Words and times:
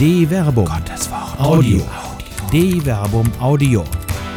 De 0.00 0.26
Verbum. 0.26 0.64
Gottes 0.64 1.10
Wort. 1.10 1.38
Audio. 1.38 1.82
De 2.50 2.80
Verbum 2.80 3.30
Audio. 3.38 3.84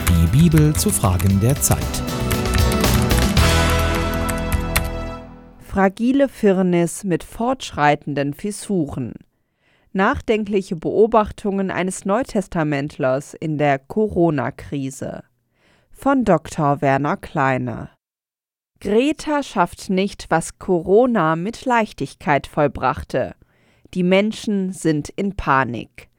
Die 0.09 0.27
Bibel 0.37 0.75
zu 0.75 0.89
Fragen 0.89 1.39
der 1.39 1.55
Zeit. 1.55 1.79
Fragile 5.65 6.27
Firnis 6.27 7.05
mit 7.05 7.23
fortschreitenden 7.23 8.33
Fissuren. 8.33 9.13
Nachdenkliche 9.93 10.75
Beobachtungen 10.75 11.71
eines 11.71 12.03
Neutestamentlers 12.03 13.33
in 13.33 13.57
der 13.57 13.79
Corona-Krise. 13.79 15.23
Von 15.93 16.25
Dr. 16.25 16.81
Werner 16.81 17.15
Kleine. 17.15 17.89
Greta 18.81 19.41
schafft 19.43 19.89
nicht, 19.89 20.25
was 20.27 20.59
Corona 20.59 21.37
mit 21.37 21.63
Leichtigkeit 21.63 22.47
vollbrachte. 22.47 23.35
Die 23.93 24.03
Menschen 24.03 24.71
sind 24.71 25.09
in 25.09 25.35
Panik. 25.35 26.09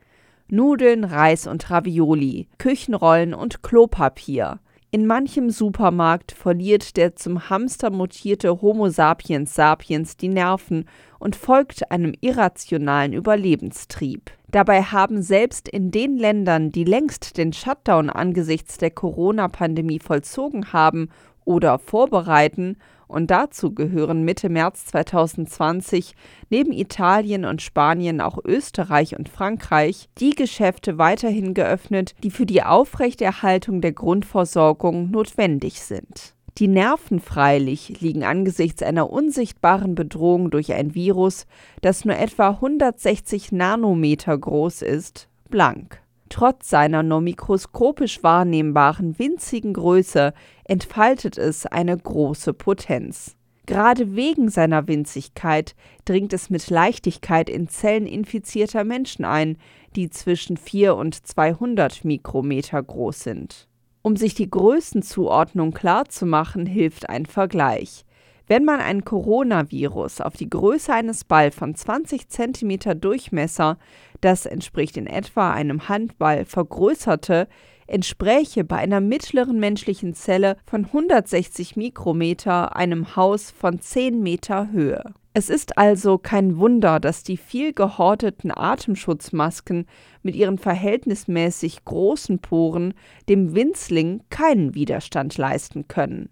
Nudeln, 0.46 1.02
Reis 1.02 1.48
und 1.48 1.70
Ravioli, 1.70 2.46
Küchenrollen 2.59 3.34
und 3.34 3.65
Klopapier. 3.65 4.60
In 4.92 5.09
manchem 5.09 5.51
Supermarkt 5.51 6.30
verliert 6.30 6.96
der 6.96 7.16
zum 7.16 7.51
Hamster 7.51 7.91
mutierte 7.91 8.62
Homo 8.62 8.91
sapiens 8.91 9.56
sapiens 9.56 10.16
die 10.16 10.29
Nerven 10.29 10.84
und 11.18 11.34
folgt 11.34 11.91
einem 11.91 12.15
irrationalen 12.20 13.12
Überlebenstrieb. 13.12 14.30
Dabei 14.52 14.82
haben 14.82 15.20
selbst 15.20 15.68
in 15.68 15.91
den 15.91 16.16
Ländern, 16.16 16.70
die 16.70 16.84
längst 16.84 17.37
den 17.38 17.52
Shutdown 17.52 18.09
angesichts 18.09 18.79
der 18.79 18.93
Corona-Pandemie 18.93 19.98
vollzogen 19.98 20.73
haben 20.73 21.09
oder 21.45 21.80
vorbereiten, 21.80 22.77
und 23.06 23.30
dazu 23.30 23.74
gehören 23.74 24.24
Mitte 24.24 24.48
März 24.48 24.86
2020 24.86 26.14
neben 26.50 26.72
Italien 26.72 27.45
und 27.45 27.62
Spanien 27.62 28.20
auch 28.20 28.38
Österreich 28.45 29.18
und 29.18 29.29
Frankreich, 29.29 30.09
die 30.18 30.34
Geschäfte 30.34 30.98
weiterhin 30.98 31.54
geöffnet, 31.54 32.14
die 32.23 32.30
für 32.30 32.46
die 32.46 32.62
Aufrechterhaltung 32.62 33.80
der 33.80 33.92
Grundversorgung 33.92 35.10
notwendig 35.10 35.80
sind. 35.80 36.34
Die 36.59 36.68
Nerven 36.68 37.18
freilich 37.18 38.01
liegen 38.01 38.23
angesichts 38.23 38.80
einer 38.82 39.10
unsichtbaren 39.10 39.96
Bedrohung 39.96 40.51
durch 40.51 40.73
ein 40.73 40.95
Virus, 40.95 41.46
das 41.82 42.04
nur 42.04 42.16
etwa 42.16 42.51
160 42.51 43.51
Nanometer 43.51 44.38
groß 44.38 44.82
ist, 44.82 45.29
blank. 45.51 46.01
Trotz 46.29 46.70
seiner 46.70 47.02
nur 47.02 47.20
mikroskopisch 47.20 48.23
wahrnehmbaren 48.23 49.18
winzigen 49.18 49.73
Größe 49.73 50.32
entfaltet 50.65 51.38
es 51.38 51.66
eine 51.66 51.96
große 51.96 52.52
Potenz. 52.52 53.37
Gerade 53.66 54.15
wegen 54.15 54.51
seiner 54.51 54.88
Winzigkeit 54.88 55.74
dringt 56.04 56.32
es 56.34 56.51
mit 56.51 56.68
Leichtigkeit 56.68 57.48
in 57.48 57.68
Zellen 57.68 58.07
infizierter 58.07 58.85
Menschen 58.85 59.24
ein, 59.24 59.57
die 59.96 60.10
zwischen 60.10 60.57
4 60.57 60.96
und 60.96 61.26
200 61.26 62.04
Mikrometer 62.04 62.82
groß 62.82 63.20
sind. 63.20 63.68
Um 64.03 64.16
sich 64.16 64.34
die 64.34 64.50
Größenzuordnung 64.50 65.72
klarzumachen, 65.72 66.66
hilft 66.66 67.09
ein 67.09 67.25
Vergleich. 67.25 68.04
Wenn 68.47 68.66
man 68.66 68.81
ein 68.81 69.06
Coronavirus 69.06 70.20
auf 70.20 70.37
die 70.37 70.50
Größe 70.50 70.92
eines 70.92 71.25
Ball 71.25 71.50
von 71.50 71.75
20 71.75 72.28
cm 72.28 73.00
Durchmesser, 73.00 73.78
das 74.20 74.44
entspricht 74.44 74.98
in 74.98 75.06
etwa 75.06 75.54
einem 75.54 75.88
Handball, 75.88 76.44
vergrößerte, 76.44 77.48
entspräche 77.87 78.65
bei 78.65 78.77
einer 78.77 79.00
mittleren 79.00 79.59
menschlichen 79.59 80.15
Zelle 80.15 80.56
von 80.65 80.87
160 80.87 81.77
Mikrometer 81.77 82.76
einem 82.76 83.16
Haus 83.16 83.50
von 83.50 83.81
10 83.81 84.22
Meter 84.22 84.71
Höhe. 84.71 85.15
Es 85.37 85.50
ist 85.50 85.78
also 85.78 86.16
kein 86.16 86.59
Wunder, 86.59 87.00
dass 87.00 87.25
die 87.25 87.37
viel 87.37 87.72
gehorteten 87.72 88.53
Atemschutzmasken 88.56 89.87
mit 90.22 90.37
ihren 90.37 90.59
verhältnismäßig 90.59 91.84
großen 91.84 92.38
Poren 92.38 92.94
dem 93.28 93.53
Winzling 93.54 94.22
keinen 94.31 94.76
Widerstand 94.76 95.37
leisten 95.37 95.88
können. 95.88 96.28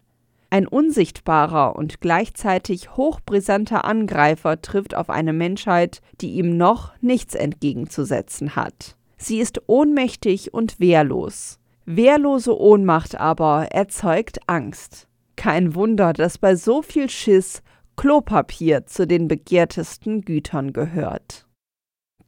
Ein 0.51 0.69
unsichtbarer 0.69 1.75
und 1.75 2.01
gleichzeitig 2.01 2.97
hochbrisanter 2.97 3.85
Angreifer 3.85 4.63
trifft 4.63 4.95
auf 4.95 5.11
eine 5.11 5.33
Menschheit, 5.33 6.01
die 6.21 6.35
ihm 6.35 6.57
noch 6.57 6.93
nichts 7.01 7.35
entgegenzusetzen 7.35 8.55
hat. 8.55 8.97
Sie 9.23 9.39
ist 9.39 9.63
ohnmächtig 9.69 10.53
und 10.53 10.81
wehrlos. 10.81 11.61
Wehrlose 11.85 12.59
Ohnmacht 12.59 13.15
aber 13.19 13.69
erzeugt 13.71 14.41
Angst. 14.49 15.07
Kein 15.37 15.77
Wunder, 15.77 16.13
dass 16.13 16.39
bei 16.39 16.57
so 16.57 16.83
viel 16.83 17.09
Schiss 17.09 17.63
Klopapier 17.97 18.87
zu 18.87 19.07
den 19.07 19.29
begehrtesten 19.29 20.23
Gütern 20.23 20.73
gehört. 20.73 21.47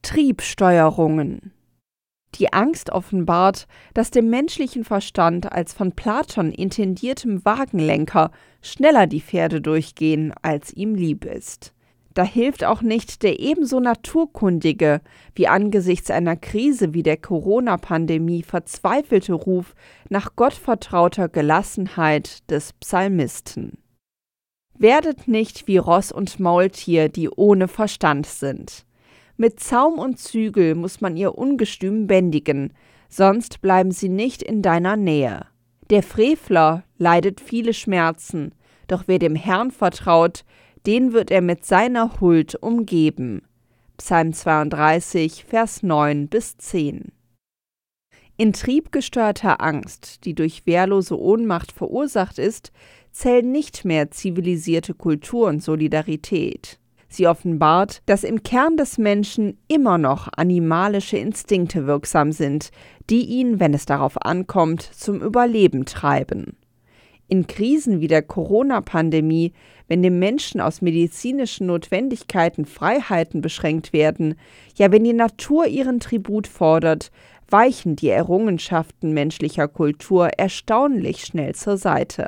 Triebsteuerungen 0.03 1.51
die 2.39 2.53
Angst 2.53 2.89
offenbart, 2.89 3.67
dass 3.93 4.11
dem 4.11 4.29
menschlichen 4.29 4.83
Verstand 4.83 5.51
als 5.51 5.73
von 5.73 5.93
Platon 5.93 6.51
intendiertem 6.51 7.43
Wagenlenker 7.45 8.31
schneller 8.61 9.07
die 9.07 9.21
Pferde 9.21 9.61
durchgehen, 9.61 10.33
als 10.41 10.73
ihm 10.73 10.95
lieb 10.95 11.25
ist. 11.25 11.73
Da 12.15 12.23
hilft 12.23 12.63
auch 12.63 12.81
nicht 12.81 13.23
der 13.23 13.39
ebenso 13.41 13.81
naturkundige 13.81 15.01
wie 15.35 15.49
angesichts 15.49 16.09
einer 16.09 16.37
Krise 16.37 16.93
wie 16.93 17.03
der 17.03 17.17
Corona-Pandemie 17.17 18.41
verzweifelte 18.41 19.33
Ruf 19.33 19.75
nach 20.09 20.37
gottvertrauter 20.37 21.27
Gelassenheit 21.27 22.49
des 22.49 22.71
Psalmisten. 22.71 23.77
Werdet 24.77 25.27
nicht 25.27 25.67
wie 25.67 25.77
Ross 25.77 26.13
und 26.13 26.39
Maultier, 26.39 27.09
die 27.09 27.29
ohne 27.29 27.67
Verstand 27.67 28.25
sind. 28.27 28.85
Mit 29.35 29.59
Zaum 29.59 29.99
und 29.99 30.17
Zügel 30.17 30.73
muss 30.73 31.01
man 31.01 31.17
ihr 31.17 31.37
Ungestüm 31.37 32.07
bändigen, 32.07 32.71
sonst 33.09 33.61
bleiben 33.61 33.91
sie 33.91 34.09
nicht 34.09 34.41
in 34.41 34.61
deiner 34.61 34.95
Nähe. 34.95 35.47
Der 35.89 36.01
Frevler 36.01 36.85
leidet 36.97 37.41
viele 37.41 37.73
Schmerzen, 37.73 38.55
doch 38.87 39.03
wer 39.07 39.19
dem 39.19 39.35
Herrn 39.35 39.71
vertraut, 39.71 40.45
den 40.85 41.13
wird 41.13 41.31
er 41.31 41.41
mit 41.41 41.65
seiner 41.65 42.19
Huld 42.19 42.55
umgeben. 42.55 43.41
Psalm 43.97 44.33
32, 44.33 45.45
Vers 45.45 45.83
9 45.83 46.27
bis 46.27 46.57
10. 46.57 47.11
In 48.37 48.53
triebgestörter 48.53 49.61
Angst, 49.61 50.25
die 50.25 50.35
durch 50.35 50.65
wehrlose 50.65 51.19
Ohnmacht 51.19 51.71
verursacht 51.71 52.37
ist, 52.37 52.71
zählen 53.11 53.49
nicht 53.49 53.85
mehr 53.85 54.11
zivilisierte 54.11 54.93
Kultur 54.93 55.47
und 55.47 55.63
Solidarität. 55.63 56.79
Sie 57.07 57.27
offenbart, 57.27 58.01
dass 58.07 58.25
im 58.25 58.43
Kern 58.43 58.75
des 58.75 58.97
Menschen 58.97 59.57
immer 59.69 59.97
noch 59.97 60.27
animalische 60.35 61.17
Instinkte 61.17 61.87
wirksam 61.87 62.33
sind, 62.33 62.71
die 63.09 63.23
ihn, 63.25 63.61
wenn 63.61 63.73
es 63.73 63.85
darauf 63.85 64.21
ankommt, 64.21 64.81
zum 64.81 65.21
Überleben 65.21 65.85
treiben. 65.85 66.57
In 67.27 67.47
Krisen 67.47 68.01
wie 68.01 68.07
der 68.07 68.21
Corona-Pandemie, 68.21 69.53
wenn 69.87 70.03
dem 70.03 70.19
Menschen 70.19 70.61
aus 70.61 70.81
medizinischen 70.81 71.67
Notwendigkeiten 71.67 72.65
Freiheiten 72.65 73.41
beschränkt 73.41 73.93
werden, 73.93 74.35
ja 74.75 74.91
wenn 74.91 75.03
die 75.03 75.13
Natur 75.13 75.65
ihren 75.65 75.99
Tribut 75.99 76.47
fordert, 76.47 77.11
weichen 77.49 77.95
die 77.95 78.09
Errungenschaften 78.09 79.13
menschlicher 79.13 79.67
Kultur 79.67 80.29
erstaunlich 80.37 81.25
schnell 81.25 81.55
zur 81.55 81.77
Seite. 81.77 82.27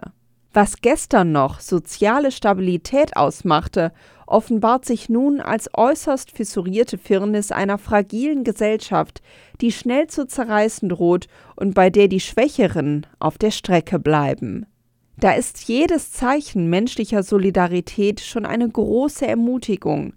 Was 0.53 0.81
gestern 0.81 1.31
noch 1.31 1.59
soziale 1.59 2.31
Stabilität 2.31 3.15
ausmachte, 3.15 3.91
offenbart 4.25 4.85
sich 4.85 5.09
nun 5.09 5.39
als 5.39 5.69
äußerst 5.73 6.31
fissurierte 6.31 6.97
Firnis 6.97 7.51
einer 7.51 7.77
fragilen 7.77 8.43
Gesellschaft, 8.43 9.21
die 9.61 9.71
schnell 9.71 10.07
zu 10.07 10.25
zerreißen 10.25 10.89
droht 10.89 11.27
und 11.55 11.75
bei 11.75 11.91
der 11.91 12.07
die 12.07 12.19
Schwächeren 12.19 13.05
auf 13.19 13.37
der 13.37 13.51
Strecke 13.51 13.99
bleiben. 13.99 14.65
Da 15.19 15.31
ist 15.31 15.67
jedes 15.67 16.11
Zeichen 16.11 16.69
menschlicher 16.69 17.23
Solidarität 17.23 18.19
schon 18.19 18.45
eine 18.45 18.69
große 18.69 19.25
Ermutigung, 19.25 20.13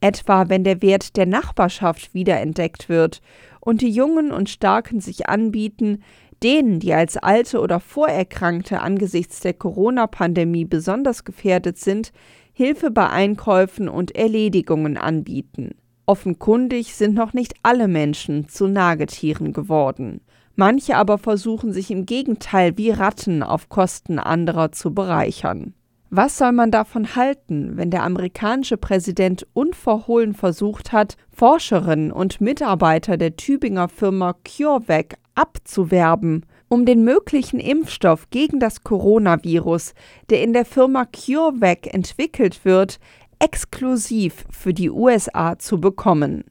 etwa 0.00 0.48
wenn 0.48 0.62
der 0.62 0.80
Wert 0.80 1.16
der 1.16 1.26
Nachbarschaft 1.26 2.14
wiederentdeckt 2.14 2.88
wird 2.88 3.20
und 3.58 3.80
die 3.80 3.90
Jungen 3.90 4.30
und 4.30 4.48
Starken 4.48 5.00
sich 5.00 5.28
anbieten, 5.28 6.04
denen, 6.44 6.78
die 6.78 6.94
als 6.94 7.16
Alte 7.16 7.60
oder 7.60 7.80
Vorerkrankte 7.80 8.80
angesichts 8.80 9.40
der 9.40 9.54
Corona-Pandemie 9.54 10.66
besonders 10.66 11.24
gefährdet 11.24 11.78
sind, 11.78 12.12
Hilfe 12.52 12.92
bei 12.92 13.10
Einkäufen 13.10 13.88
und 13.88 14.14
Erledigungen 14.14 14.96
anbieten. 14.96 15.72
Offenkundig 16.06 16.94
sind 16.94 17.14
noch 17.14 17.32
nicht 17.32 17.54
alle 17.64 17.88
Menschen 17.88 18.48
zu 18.48 18.68
Nagetieren 18.68 19.52
geworden. 19.52 20.20
Manche 20.56 20.96
aber 20.96 21.18
versuchen 21.18 21.72
sich 21.72 21.90
im 21.90 22.06
Gegenteil 22.06 22.76
wie 22.76 22.90
Ratten 22.90 23.42
auf 23.42 23.68
Kosten 23.68 24.18
anderer 24.18 24.72
zu 24.72 24.94
bereichern. 24.94 25.74
Was 26.10 26.38
soll 26.38 26.52
man 26.52 26.70
davon 26.70 27.16
halten, 27.16 27.76
wenn 27.76 27.90
der 27.90 28.04
amerikanische 28.04 28.76
Präsident 28.76 29.48
unverhohlen 29.52 30.32
versucht 30.32 30.92
hat, 30.92 31.16
Forscherinnen 31.32 32.12
und 32.12 32.40
Mitarbeiter 32.40 33.16
der 33.16 33.34
Tübinger 33.34 33.88
Firma 33.88 34.34
CureVac 34.44 35.16
abzuwerben, 35.34 36.46
um 36.68 36.86
den 36.86 37.02
möglichen 37.02 37.58
Impfstoff 37.58 38.30
gegen 38.30 38.60
das 38.60 38.84
Coronavirus, 38.84 39.94
der 40.30 40.42
in 40.44 40.52
der 40.52 40.64
Firma 40.64 41.04
CureVac 41.04 41.92
entwickelt 41.92 42.64
wird, 42.64 43.00
exklusiv 43.40 44.44
für 44.50 44.72
die 44.72 44.90
USA 44.90 45.58
zu 45.58 45.80
bekommen? 45.80 46.44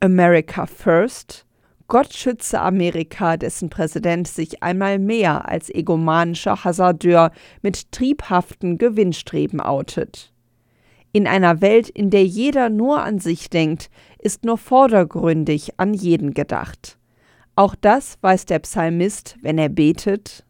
America 0.00 0.64
First, 0.64 1.44
Gott 1.92 2.14
schütze 2.14 2.58
Amerika, 2.58 3.36
dessen 3.36 3.68
Präsident 3.68 4.26
sich 4.26 4.62
einmal 4.62 4.98
mehr 4.98 5.46
als 5.46 5.68
egomanischer 5.68 6.64
Hasardeur 6.64 7.32
mit 7.60 7.92
triebhaften 7.92 8.78
Gewinnstreben 8.78 9.60
outet. 9.60 10.32
In 11.12 11.26
einer 11.26 11.60
Welt, 11.60 11.90
in 11.90 12.08
der 12.08 12.24
jeder 12.24 12.70
nur 12.70 13.02
an 13.02 13.18
sich 13.18 13.50
denkt, 13.50 13.90
ist 14.18 14.46
nur 14.46 14.56
vordergründig 14.56 15.78
an 15.78 15.92
jeden 15.92 16.32
gedacht. 16.32 16.96
Auch 17.56 17.74
das 17.74 18.16
weiß 18.22 18.46
der 18.46 18.60
Psalmist, 18.60 19.36
wenn 19.42 19.58
er 19.58 19.68
betet 19.68 20.46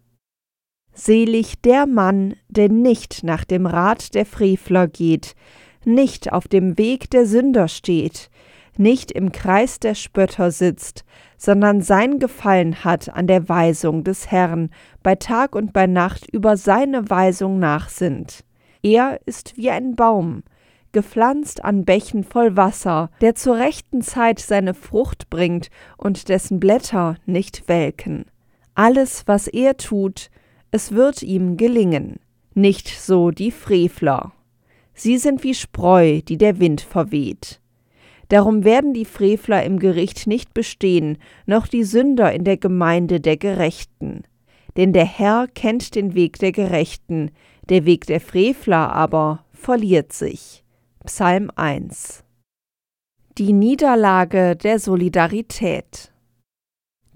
Selig 0.95 1.61
der 1.63 1.89
Mann, 1.89 2.37
der 2.51 2.69
nicht 2.69 3.25
nach 3.25 3.43
dem 3.43 3.67
Rat 3.67 4.15
der 4.15 4.27
Frevler 4.27 4.87
geht, 4.87 5.35
nicht 5.85 6.33
auf 6.33 6.47
dem 6.47 6.79
Weg 6.79 7.11
der 7.11 7.27
Sünder 7.27 7.67
steht, 7.67 8.31
nicht 8.79 9.11
im 9.13 9.33
Kreis 9.33 9.79
der 9.81 9.95
Spötter 9.95 10.51
sitzt, 10.51 11.05
sondern 11.37 11.81
sein 11.81 12.19
Gefallen 12.19 12.85
hat 12.85 13.09
an 13.09 13.27
der 13.27 13.49
Weisung 13.49 14.05
des 14.05 14.31
Herrn, 14.31 14.71
bei 15.03 15.15
Tag 15.15 15.55
und 15.55 15.73
bei 15.73 15.87
Nacht 15.87 16.29
über 16.31 16.57
seine 16.57 17.11
Weisung 17.11 17.59
nachsinnt. 17.59 18.45
Er 18.83 19.21
ist 19.27 19.57
wie 19.57 19.71
ein 19.71 19.95
Baum, 19.95 20.43
gepflanzt 20.93 21.65
an 21.65 21.85
Bächen 21.85 22.25
voll 22.25 22.57
Wasser, 22.57 23.11
der 23.21 23.35
zur 23.35 23.57
rechten 23.57 24.03
Zeit 24.03 24.39
seine 24.39 24.75
Frucht 24.75 25.31
bringt 25.31 25.69
und 25.97 26.29
dessen 26.29 26.61
Blätter 26.61 27.17
nicht 27.27 27.69
welken. 27.69 28.27
Alles, 28.75 29.25
was 29.27 29.49
er 29.49 29.77
tut, 29.77 30.31
es 30.71 30.93
wird 30.93 31.23
ihm 31.23 31.57
gelingen. 31.57 32.19
Nicht 32.55 32.89
so 32.89 33.31
die 33.31 33.51
Frevler. 33.51 34.33
Sie 34.95 35.17
sind 35.17 35.43
wie 35.43 35.55
Spreu, 35.55 36.21
die 36.21 36.37
der 36.37 36.59
Wind 36.59 36.83
verweht. 36.83 37.62
Darum 38.33 38.65
werden 38.65 38.95
die 38.95 39.05
Frevler 39.05 39.63
im 39.63 39.79
Gericht 39.79 40.27
nicht 40.27 40.55
bestehen, 40.55 41.19
noch 41.45 41.67
die 41.67 41.85
Sünder 41.85 42.33
in 42.33 42.45
der 42.45 42.57
Gemeinde 42.57 43.21
der 43.21 43.37
Gerechten. 43.37 44.23
Denn 44.79 44.95
der 44.95 45.05
Herr 45.05 45.49
kennt 45.49 45.95
den 45.95 46.15
Weg 46.15 46.39
der 46.39 46.51
Gerechten, 46.51 47.33
der 47.69 47.85
Weg 47.85 48.07
der 48.07 48.23
Frevler 48.23 48.91
aber 48.91 49.45
verliert 49.53 50.15
sich. 50.15 50.65
Psalm 51.05 51.51
1 51.57 52.25
Die 53.37 53.53
Niederlage 53.53 54.57
der 54.57 54.79
Solidarität 54.79 56.11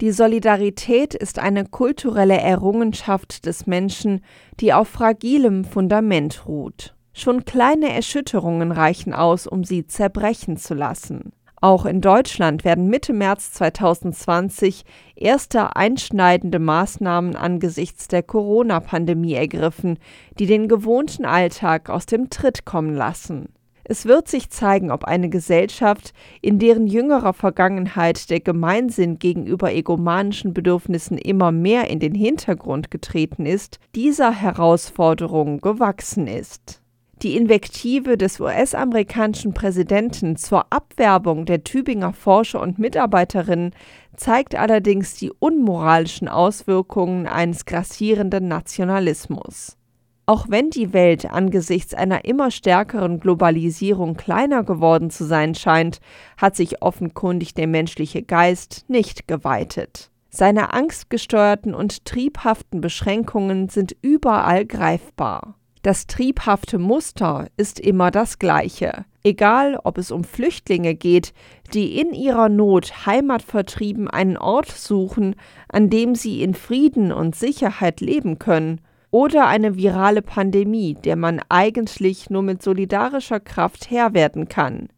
die 0.02 0.12
Solidarität 0.12 1.14
ist 1.14 1.38
eine 1.38 1.64
kulturelle 1.64 2.36
Errungenschaft 2.36 3.46
des 3.46 3.66
Menschen, 3.66 4.22
die 4.60 4.74
auf 4.74 4.88
fragilem 4.88 5.64
Fundament 5.64 6.46
ruht. 6.46 6.95
Schon 7.18 7.46
kleine 7.46 7.94
Erschütterungen 7.94 8.72
reichen 8.72 9.14
aus, 9.14 9.46
um 9.46 9.64
sie 9.64 9.86
zerbrechen 9.86 10.58
zu 10.58 10.74
lassen. 10.74 11.32
Auch 11.62 11.86
in 11.86 12.02
Deutschland 12.02 12.62
werden 12.62 12.88
Mitte 12.88 13.14
März 13.14 13.52
2020 13.54 14.84
erste 15.14 15.76
einschneidende 15.76 16.58
Maßnahmen 16.58 17.34
angesichts 17.34 18.08
der 18.08 18.22
Corona-Pandemie 18.22 19.32
ergriffen, 19.32 19.98
die 20.38 20.44
den 20.44 20.68
gewohnten 20.68 21.24
Alltag 21.24 21.88
aus 21.88 22.04
dem 22.04 22.28
Tritt 22.28 22.66
kommen 22.66 22.94
lassen. 22.94 23.48
Es 23.84 24.04
wird 24.04 24.28
sich 24.28 24.50
zeigen, 24.50 24.90
ob 24.90 25.04
eine 25.04 25.30
Gesellschaft, 25.30 26.12
in 26.42 26.58
deren 26.58 26.86
jüngerer 26.86 27.32
Vergangenheit 27.32 28.28
der 28.28 28.40
Gemeinsinn 28.40 29.19
gegenüber 29.19 29.72
egomanischen 29.72 30.52
Bedürfnissen 30.52 31.16
immer 31.16 31.50
mehr 31.50 31.88
in 31.88 31.98
den 31.98 32.14
Hintergrund 32.14 32.90
getreten 32.90 33.46
ist, 33.46 33.80
dieser 33.94 34.32
Herausforderung 34.32 35.62
gewachsen 35.62 36.26
ist. 36.26 36.82
Die 37.22 37.34
Invektive 37.34 38.18
des 38.18 38.40
US-amerikanischen 38.40 39.54
Präsidenten 39.54 40.36
zur 40.36 40.70
Abwerbung 40.70 41.46
der 41.46 41.64
Tübinger 41.64 42.12
Forscher 42.12 42.60
und 42.60 42.78
Mitarbeiterinnen 42.78 43.74
zeigt 44.16 44.54
allerdings 44.54 45.14
die 45.14 45.32
unmoralischen 45.32 46.28
Auswirkungen 46.28 47.26
eines 47.26 47.64
grassierenden 47.64 48.48
Nationalismus. 48.48 49.78
Auch 50.26 50.46
wenn 50.50 50.68
die 50.68 50.92
Welt 50.92 51.30
angesichts 51.30 51.94
einer 51.94 52.26
immer 52.26 52.50
stärkeren 52.50 53.19
Globalisierung 53.19 54.16
kleiner 54.16 54.62
geworden 54.62 55.08
zu 55.08 55.24
sein 55.24 55.54
scheint, 55.54 56.00
hat 56.36 56.54
sich 56.54 56.82
offenkundig 56.82 57.54
der 57.54 57.66
menschliche 57.66 58.22
Geist 58.22 58.84
nicht 58.88 59.26
geweitet. 59.26 60.10
Seine 60.28 60.74
angstgesteuerten 60.74 61.74
und 61.74 62.04
triebhaften 62.04 62.82
Beschränkungen 62.82 63.70
sind 63.70 63.96
überall 64.02 64.66
greifbar. 64.66 65.56
Das 65.86 66.08
triebhafte 66.08 66.80
Muster 66.80 67.46
ist 67.56 67.78
immer 67.78 68.10
das 68.10 68.40
gleiche, 68.40 69.04
egal 69.22 69.78
ob 69.84 69.98
es 69.98 70.10
um 70.10 70.24
Flüchtlinge 70.24 70.96
geht, 70.96 71.32
die 71.74 72.00
in 72.00 72.12
ihrer 72.12 72.48
Not 72.48 73.06
heimatvertrieben 73.06 74.10
einen 74.10 74.36
Ort 74.36 74.66
suchen, 74.66 75.36
an 75.68 75.88
dem 75.88 76.16
sie 76.16 76.42
in 76.42 76.54
Frieden 76.54 77.12
und 77.12 77.36
Sicherheit 77.36 78.00
leben 78.00 78.40
können, 78.40 78.80
oder 79.12 79.46
eine 79.46 79.76
virale 79.76 80.22
Pandemie, 80.22 80.94
der 80.94 81.14
man 81.14 81.40
eigentlich 81.50 82.30
nur 82.30 82.42
mit 82.42 82.64
solidarischer 82.64 83.38
Kraft 83.38 83.88
Herr 83.88 84.12
werden 84.12 84.48
kann. 84.48 84.88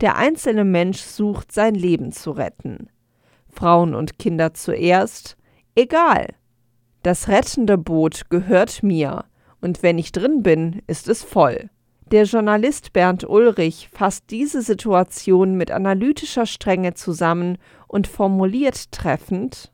Der 0.00 0.16
einzelne 0.16 0.64
Mensch 0.64 0.98
sucht 0.98 1.52
sein 1.52 1.76
Leben 1.76 2.10
zu 2.10 2.32
retten. 2.32 2.88
Frauen 3.48 3.94
und 3.94 4.18
Kinder 4.18 4.52
zuerst, 4.52 5.36
egal. 5.76 6.34
Das 7.04 7.28
rettende 7.28 7.78
Boot 7.78 8.28
gehört 8.30 8.82
mir, 8.82 9.24
und 9.60 9.82
wenn 9.82 9.98
ich 9.98 10.12
drin 10.12 10.42
bin, 10.42 10.82
ist 10.86 11.08
es 11.08 11.22
voll. 11.22 11.70
Der 12.10 12.24
Journalist 12.24 12.92
Bernd 12.92 13.28
Ulrich 13.28 13.90
fasst 13.92 14.30
diese 14.30 14.62
Situation 14.62 15.56
mit 15.56 15.70
analytischer 15.70 16.46
Strenge 16.46 16.94
zusammen 16.94 17.58
und 17.86 18.06
formuliert 18.06 18.92
treffend 18.92 19.70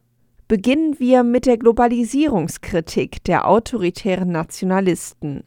Beginnen 0.47 0.99
wir 0.99 1.23
mit 1.23 1.47
der 1.47 1.57
Globalisierungskritik 1.57 3.25
der 3.25 3.49
autoritären 3.49 4.31
Nationalisten. 4.31 5.45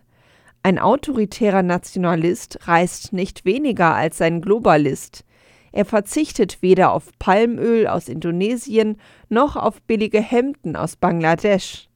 Ein 0.63 0.79
autoritärer 0.79 1.61
Nationalist 1.61 2.67
reist 2.67 3.13
nicht 3.13 3.45
weniger 3.45 3.93
als 3.93 4.21
ein 4.21 4.41
Globalist. 4.41 5.23
Er 5.71 5.85
verzichtet 5.85 6.63
weder 6.63 6.93
auf 6.93 7.11
Palmöl 7.19 7.85
aus 7.85 8.09
Indonesien 8.09 8.97
noch 9.29 9.55
auf 9.55 9.83
billige 9.83 10.19
Hemden 10.19 10.75
aus 10.75 10.95
Bangladesch. 10.95 11.89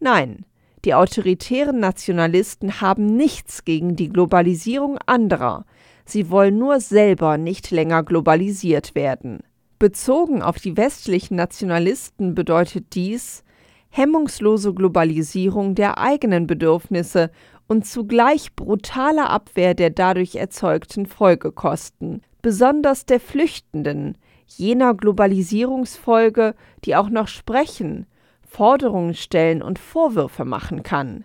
Nein, 0.00 0.44
die 0.84 0.94
autoritären 0.94 1.80
Nationalisten 1.80 2.80
haben 2.80 3.06
nichts 3.16 3.64
gegen 3.64 3.96
die 3.96 4.08
Globalisierung 4.08 4.98
anderer. 5.06 5.64
Sie 6.04 6.30
wollen 6.30 6.58
nur 6.58 6.80
selber 6.80 7.36
nicht 7.36 7.70
länger 7.70 8.02
globalisiert 8.02 8.94
werden. 8.94 9.40
Bezogen 9.78 10.42
auf 10.42 10.58
die 10.58 10.76
westlichen 10.76 11.36
Nationalisten 11.36 12.34
bedeutet 12.34 12.94
dies 12.94 13.44
hemmungslose 13.90 14.74
Globalisierung 14.74 15.74
der 15.74 15.98
eigenen 15.98 16.46
Bedürfnisse 16.46 17.30
und 17.68 17.86
zugleich 17.86 18.54
brutale 18.54 19.28
Abwehr 19.28 19.74
der 19.74 19.90
dadurch 19.90 20.36
erzeugten 20.36 21.06
Folgekosten, 21.06 22.22
besonders 22.42 23.06
der 23.06 23.20
Flüchtenden, 23.20 24.16
jener 24.46 24.94
Globalisierungsfolge, 24.94 26.54
die 26.84 26.96
auch 26.96 27.10
noch 27.10 27.28
sprechen, 27.28 28.06
Forderungen 28.48 29.14
stellen 29.14 29.62
und 29.62 29.78
Vorwürfe 29.78 30.44
machen 30.44 30.82
kann. 30.82 31.24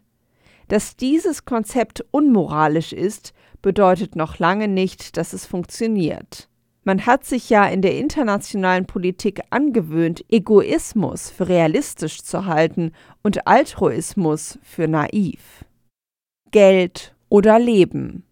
Dass 0.67 0.95
dieses 0.97 1.45
Konzept 1.45 2.05
unmoralisch 2.11 2.93
ist, 2.93 3.33
bedeutet 3.61 4.15
noch 4.15 4.39
lange 4.39 4.67
nicht, 4.67 5.17
dass 5.17 5.33
es 5.33 5.45
funktioniert. 5.45 6.49
Man 6.83 7.05
hat 7.05 7.23
sich 7.23 7.49
ja 7.49 7.65
in 7.65 7.81
der 7.81 7.97
internationalen 7.97 8.85
Politik 8.85 9.41
angewöhnt, 9.51 10.25
Egoismus 10.29 11.29
für 11.29 11.47
realistisch 11.47 12.21
zu 12.23 12.45
halten 12.45 12.91
und 13.23 13.47
Altruismus 13.47 14.59
für 14.61 14.89
naiv. 14.89 15.63
Geld 16.51 17.15
oder 17.29 17.57
Leben. 17.57 18.25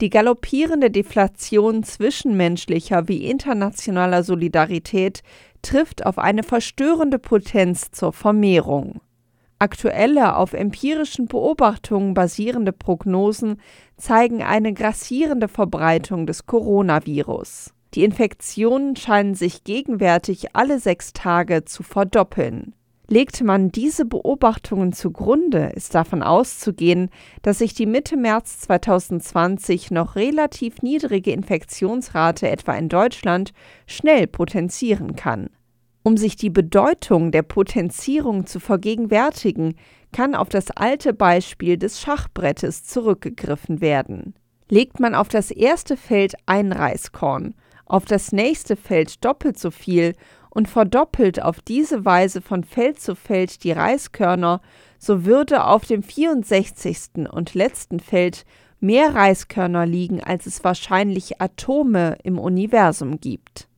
Die 0.00 0.10
galoppierende 0.10 0.90
Deflation 0.90 1.82
zwischenmenschlicher 1.82 3.08
wie 3.08 3.26
internationaler 3.26 4.22
Solidarität 4.22 5.22
trifft 5.64 6.06
auf 6.06 6.18
eine 6.18 6.42
verstörende 6.42 7.18
Potenz 7.18 7.90
zur 7.90 8.12
Vermehrung. 8.12 9.00
Aktuelle, 9.58 10.36
auf 10.36 10.52
empirischen 10.52 11.26
Beobachtungen 11.26 12.14
basierende 12.14 12.72
Prognosen 12.72 13.60
zeigen 13.96 14.42
eine 14.42 14.72
grassierende 14.72 15.48
Verbreitung 15.48 16.26
des 16.26 16.46
Coronavirus. 16.46 17.72
Die 17.94 18.04
Infektionen 18.04 18.96
scheinen 18.96 19.34
sich 19.34 19.64
gegenwärtig 19.64 20.54
alle 20.54 20.80
sechs 20.80 21.12
Tage 21.12 21.64
zu 21.64 21.82
verdoppeln. 21.82 22.74
Legt 23.14 23.44
man 23.44 23.70
diese 23.70 24.06
Beobachtungen 24.06 24.92
zugrunde, 24.92 25.70
ist 25.76 25.94
davon 25.94 26.20
auszugehen, 26.20 27.10
dass 27.42 27.58
sich 27.58 27.72
die 27.72 27.86
Mitte 27.86 28.16
März 28.16 28.58
2020 28.62 29.92
noch 29.92 30.16
relativ 30.16 30.82
niedrige 30.82 31.30
Infektionsrate 31.30 32.48
etwa 32.48 32.72
in 32.74 32.88
Deutschland 32.88 33.52
schnell 33.86 34.26
potenzieren 34.26 35.14
kann. 35.14 35.50
Um 36.02 36.16
sich 36.16 36.34
die 36.34 36.50
Bedeutung 36.50 37.30
der 37.30 37.42
Potenzierung 37.42 38.46
zu 38.46 38.58
vergegenwärtigen, 38.58 39.76
kann 40.10 40.34
auf 40.34 40.48
das 40.48 40.72
alte 40.72 41.12
Beispiel 41.12 41.76
des 41.76 42.00
Schachbrettes 42.00 42.82
zurückgegriffen 42.82 43.80
werden. 43.80 44.34
Legt 44.68 44.98
man 44.98 45.14
auf 45.14 45.28
das 45.28 45.52
erste 45.52 45.96
Feld 45.96 46.34
ein 46.46 46.72
Reiskorn, 46.72 47.54
auf 47.86 48.06
das 48.06 48.32
nächste 48.32 48.74
Feld 48.74 49.24
doppelt 49.24 49.56
so 49.56 49.70
viel 49.70 50.14
und 50.54 50.68
verdoppelt 50.68 51.42
auf 51.42 51.60
diese 51.60 52.04
Weise 52.04 52.40
von 52.40 52.64
Feld 52.64 53.00
zu 53.00 53.14
Feld 53.14 53.64
die 53.64 53.72
Reiskörner, 53.72 54.62
so 54.98 55.26
würde 55.26 55.64
auf 55.64 55.84
dem 55.84 56.02
64. 56.02 57.28
und 57.30 57.54
letzten 57.54 58.00
Feld 58.00 58.46
mehr 58.80 59.14
Reiskörner 59.14 59.84
liegen, 59.84 60.22
als 60.22 60.46
es 60.46 60.64
wahrscheinlich 60.64 61.40
Atome 61.40 62.16
im 62.22 62.38
Universum 62.38 63.20
gibt. 63.20 63.68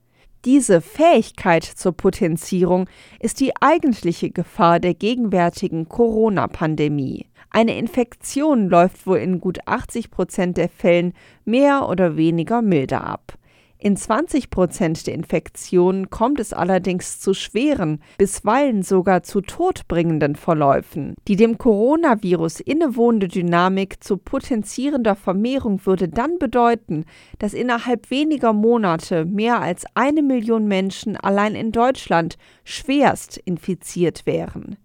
Diese 0.45 0.81
Fähigkeit 0.81 1.65
zur 1.65 1.93
Potenzierung 1.93 2.89
ist 3.19 3.41
die 3.41 3.53
eigentliche 3.61 4.31
Gefahr 4.31 4.79
der 4.79 4.95
gegenwärtigen 4.95 5.89
Corona-Pandemie. 5.89 7.27
Eine 7.51 7.77
Infektion 7.79 8.69
läuft 8.69 9.07
wohl 9.07 9.19
in 9.19 9.41
gut 9.41 9.61
80 9.67 10.11
Prozent 10.11 10.57
der 10.57 10.69
Fällen 10.69 11.15
mehr 11.45 11.89
oder 11.89 12.17
weniger 12.17 12.63
milde 12.63 13.01
ab. 13.01 13.39
In 13.79 13.95
20 13.95 14.49
Prozent 14.49 15.07
der 15.07 15.15
Infektionen 15.15 16.09
kommt 16.09 16.41
es 16.41 16.55
allerdings 16.55 17.21
zu 17.21 17.35
schweren, 17.35 18.01
bisweilen 18.17 18.83
sogar 18.83 19.23
zu 19.23 19.43
todbringenden 19.43 20.35
Verläufen. 20.35 21.15
Die 21.29 21.37
dem 21.37 21.59
Coronavirus 21.59 22.61
innewohnende 22.61 23.29
Dynamik 23.29 24.03
zu 24.03 24.17
potenzierender 24.17 25.15
Vermehrung 25.15 25.85
würde 25.85 26.09
dann 26.09 26.39
bedeuten, 26.39 27.05
dass 27.39 27.53
innerhalb 27.53 28.11
weniger 28.11 28.55
Monate 28.55 29.27
mehr 29.27 29.61
als 29.61 29.85
eine 29.95 30.23
Million 30.23 30.67
Menschen 30.67 31.17
allein 31.17 31.55
in 31.55 31.71
Deutschland 31.71 32.39
schwerst 32.65 33.37
infiziert 33.37 34.25
wären. 34.25 34.77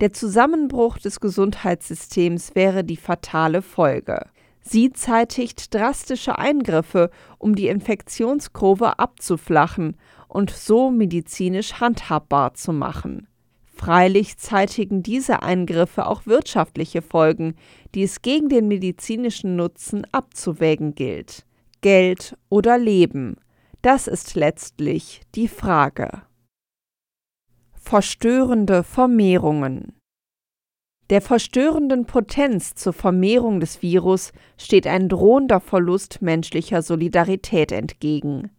Der 0.00 0.12
Zusammenbruch 0.12 0.98
des 0.98 1.20
Gesundheitssystems 1.20 2.54
wäre 2.54 2.84
die 2.84 2.98
fatale 2.98 3.62
Folge. 3.62 4.26
Sie 4.68 4.92
zeitigt 4.92 5.72
drastische 5.72 6.38
Eingriffe, 6.38 7.10
um 7.38 7.54
die 7.54 7.68
Infektionskurve 7.68 8.98
abzuflachen 8.98 9.96
und 10.26 10.50
so 10.50 10.90
medizinisch 10.90 11.74
handhabbar 11.74 12.54
zu 12.54 12.72
machen. 12.72 13.28
Freilich 13.64 14.38
zeitigen 14.38 15.04
diese 15.04 15.44
Eingriffe 15.44 16.06
auch 16.06 16.26
wirtschaftliche 16.26 17.00
Folgen, 17.00 17.54
die 17.94 18.02
es 18.02 18.22
gegen 18.22 18.48
den 18.48 18.66
medizinischen 18.66 19.54
Nutzen 19.54 20.04
abzuwägen 20.10 20.96
gilt. 20.96 21.46
Geld 21.80 22.36
oder 22.48 22.76
Leben, 22.76 23.36
das 23.82 24.08
ist 24.08 24.34
letztlich 24.34 25.20
die 25.36 25.46
Frage. 25.46 26.22
Verstörende 27.76 28.82
Vermehrungen 28.82 29.95
der 31.10 31.20
verstörenden 31.20 32.06
Potenz 32.06 32.74
zur 32.74 32.92
Vermehrung 32.92 33.60
des 33.60 33.82
Virus 33.82 34.32
steht 34.58 34.86
ein 34.86 35.08
drohender 35.08 35.60
Verlust 35.60 36.20
menschlicher 36.20 36.82
Solidarität 36.82 37.70
entgegen. 37.70 38.50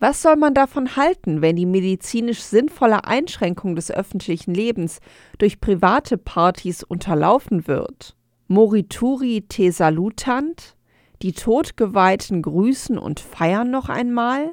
Was 0.00 0.22
soll 0.22 0.36
man 0.36 0.54
davon 0.54 0.94
halten, 0.94 1.42
wenn 1.42 1.56
die 1.56 1.66
medizinisch 1.66 2.40
sinnvolle 2.42 3.04
Einschränkung 3.04 3.74
des 3.74 3.90
öffentlichen 3.90 4.54
Lebens 4.54 5.00
durch 5.38 5.60
private 5.60 6.16
Partys 6.16 6.84
unterlaufen 6.84 7.66
wird? 7.66 8.14
Morituri 8.46 9.44
te 9.48 9.72
salutant? 9.72 10.76
Die 11.20 11.32
Todgeweihten 11.32 12.42
grüßen 12.42 12.96
und 12.96 13.18
feiern 13.18 13.72
noch 13.72 13.88
einmal? 13.88 14.52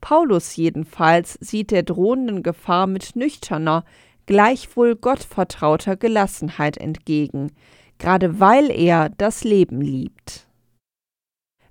Paulus 0.00 0.56
jedenfalls 0.56 1.34
sieht 1.40 1.70
der 1.70 1.82
drohenden 1.82 2.42
Gefahr 2.42 2.86
mit 2.86 3.16
nüchterner, 3.16 3.84
gleichwohl 4.28 4.94
gottvertrauter 4.94 5.96
Gelassenheit 5.96 6.76
entgegen, 6.76 7.50
gerade 7.96 8.38
weil 8.38 8.70
er 8.70 9.08
das 9.08 9.42
Leben 9.42 9.80
liebt. 9.80 10.46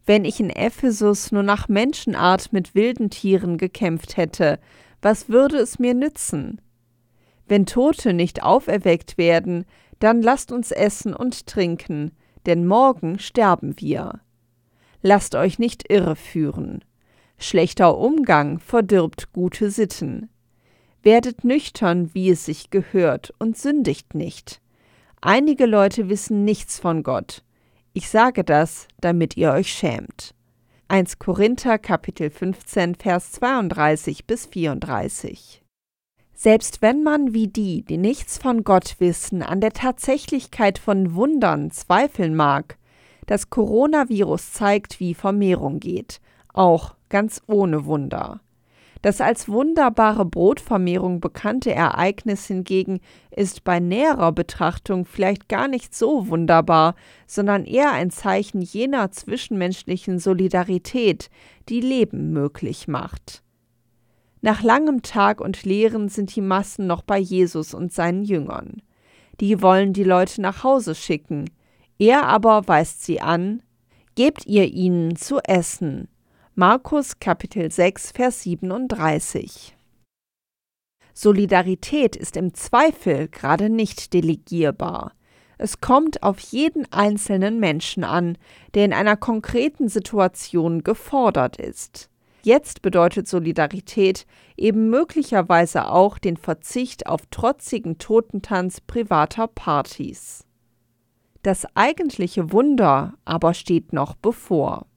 Wenn 0.08 0.26
ich 0.26 0.40
in 0.40 0.50
Ephesus 0.50 1.32
nur 1.32 1.44
nach 1.44 1.68
Menschenart 1.68 2.52
mit 2.52 2.74
wilden 2.74 3.12
Tieren 3.12 3.60
gekämpft 3.60 4.18
hätte, 4.18 4.60
was 5.04 5.30
würde 5.30 5.58
es 5.58 5.78
mir 5.78 5.94
nützen? 5.94 6.60
Wenn 7.46 7.68
Tote 7.68 8.14
nicht 8.14 8.42
auferweckt 8.42 9.20
werden, 9.20 9.66
dann 10.00 10.24
lasst 10.24 10.52
uns 10.52 10.72
essen 10.72 11.14
und 11.14 11.46
trinken, 11.46 12.12
denn 12.48 12.66
morgen 12.66 13.20
sterben 13.20 13.76
wir. 13.78 14.22
Lasst 15.04 15.36
euch 15.36 15.60
nicht 15.60 15.92
irreführen. 15.92 16.84
Schlechter 17.38 18.00
Umgang 18.00 18.58
verdirbt 18.58 19.32
gute 19.32 19.70
Sitten. 19.70 20.32
Werdet 21.04 21.44
nüchtern, 21.44 22.14
wie 22.14 22.30
es 22.30 22.46
sich 22.46 22.70
gehört, 22.70 23.34
und 23.40 23.58
sündigt 23.58 24.16
nicht. 24.16 24.62
Einige 25.22 25.66
Leute 25.66 26.10
wissen 26.10 26.46
nichts 26.46 26.80
von 26.80 27.04
Gott. 27.04 27.44
Ich 27.94 28.10
sage 28.10 28.44
das, 28.44 28.88
damit 29.00 29.38
ihr 29.38 29.52
euch 29.52 29.72
schämt. 29.72 30.36
1 30.90 31.20
Korinther 31.20 31.78
Kapitel 31.80 32.30
15 32.30 32.96
Vers 32.96 33.34
32 33.34 34.26
bis 34.26 34.46
34 34.46 35.64
Selbst 36.34 36.82
wenn 36.82 37.04
man 37.04 37.34
wie 37.34 37.48
die, 37.48 37.84
die 37.84 37.98
nichts 37.98 38.38
von 38.38 38.64
Gott 38.64 38.96
wissen, 39.00 39.44
an 39.44 39.60
der 39.60 39.74
Tatsächlichkeit 39.74 40.78
von 40.78 41.16
Wundern 41.16 41.72
zweifeln 41.72 42.36
mag, 42.36 42.78
das 43.26 43.50
Coronavirus 43.50 44.54
zeigt, 44.54 45.00
wie 45.00 45.14
Vermehrung 45.14 45.80
geht, 45.80 46.22
auch 46.54 46.96
ganz 47.10 47.42
ohne 47.48 47.86
Wunder. 47.86 48.40
Das 49.02 49.22
als 49.22 49.48
wunderbare 49.48 50.26
Brotvermehrung 50.26 51.20
bekannte 51.20 51.74
Ereignis 51.74 52.48
hingegen 52.48 53.00
ist 53.36 53.64
bei 53.64 53.80
näherer 53.80 54.32
Betrachtung 54.32 55.06
vielleicht 55.06 55.48
gar 55.50 55.68
nicht 55.68 55.96
so 55.96 56.30
wunderbar, 56.30 56.96
sondern 57.28 57.66
eher 57.66 57.92
ein 57.92 58.10
Zeichen 58.10 58.62
jener 58.62 59.12
zwischenmenschlichen 59.12 60.20
Solidarität, 60.20 61.30
die 61.70 61.82
Leben 61.82 62.32
möglich 62.32 62.88
macht. 62.88 63.44
Nach 64.42 64.64
langem 64.64 65.02
Tag 65.02 65.42
und 65.42 65.64
Lehren 65.64 66.10
sind 66.10 66.36
die 66.36 66.42
Massen 66.42 66.88
noch 66.88 67.02
bei 67.02 67.18
Jesus 67.18 67.74
und 67.74 67.94
seinen 67.94 68.24
Jüngern. 68.24 68.82
Die 69.40 69.62
wollen 69.62 69.94
die 69.94 70.04
Leute 70.04 70.42
nach 70.42 70.64
Hause 70.64 70.96
schicken. 70.96 71.50
Er 72.00 72.26
aber 72.26 72.68
weist 72.68 73.04
sie 73.04 73.22
an, 73.22 73.62
Gebt 74.18 74.48
ihr 74.48 74.66
ihnen 74.66 75.16
zu 75.16 75.38
essen. 75.44 76.08
Markus 76.60 77.20
Kapitel 77.20 77.72
6, 77.72 78.14
Vers 78.14 78.42
37. 78.42 79.78
Solidarität 81.14 82.16
ist 82.16 82.36
im 82.36 82.56
Zweifel 82.56 83.28
gerade 83.28 83.70
nicht 83.70 84.12
delegierbar. 84.12 85.12
Es 85.60 85.82
kommt 85.82 86.24
auf 86.24 86.40
jeden 86.40 86.92
einzelnen 86.92 87.60
Menschen 87.60 88.04
an, 88.04 88.40
der 88.74 88.86
in 88.86 88.94
einer 88.94 89.16
konkreten 89.18 89.88
Situation 89.88 90.84
gefordert 90.84 91.58
ist. 91.58 92.10
Jetzt 92.42 92.82
bedeutet 92.82 93.28
Solidarität 93.28 94.26
eben 94.56 94.90
möglicherweise 94.90 95.92
auch 95.92 96.18
den 96.18 96.38
Verzicht 96.38 97.06
auf 97.06 97.28
trotzigen 97.30 98.00
Totentanz 98.00 98.82
privater 98.82 99.46
Partys. 99.46 100.44
Das 101.44 101.68
eigentliche 101.76 102.52
Wunder 102.52 103.14
aber 103.26 103.54
steht 103.54 103.94
noch 103.94 104.16
bevor. 104.16 104.88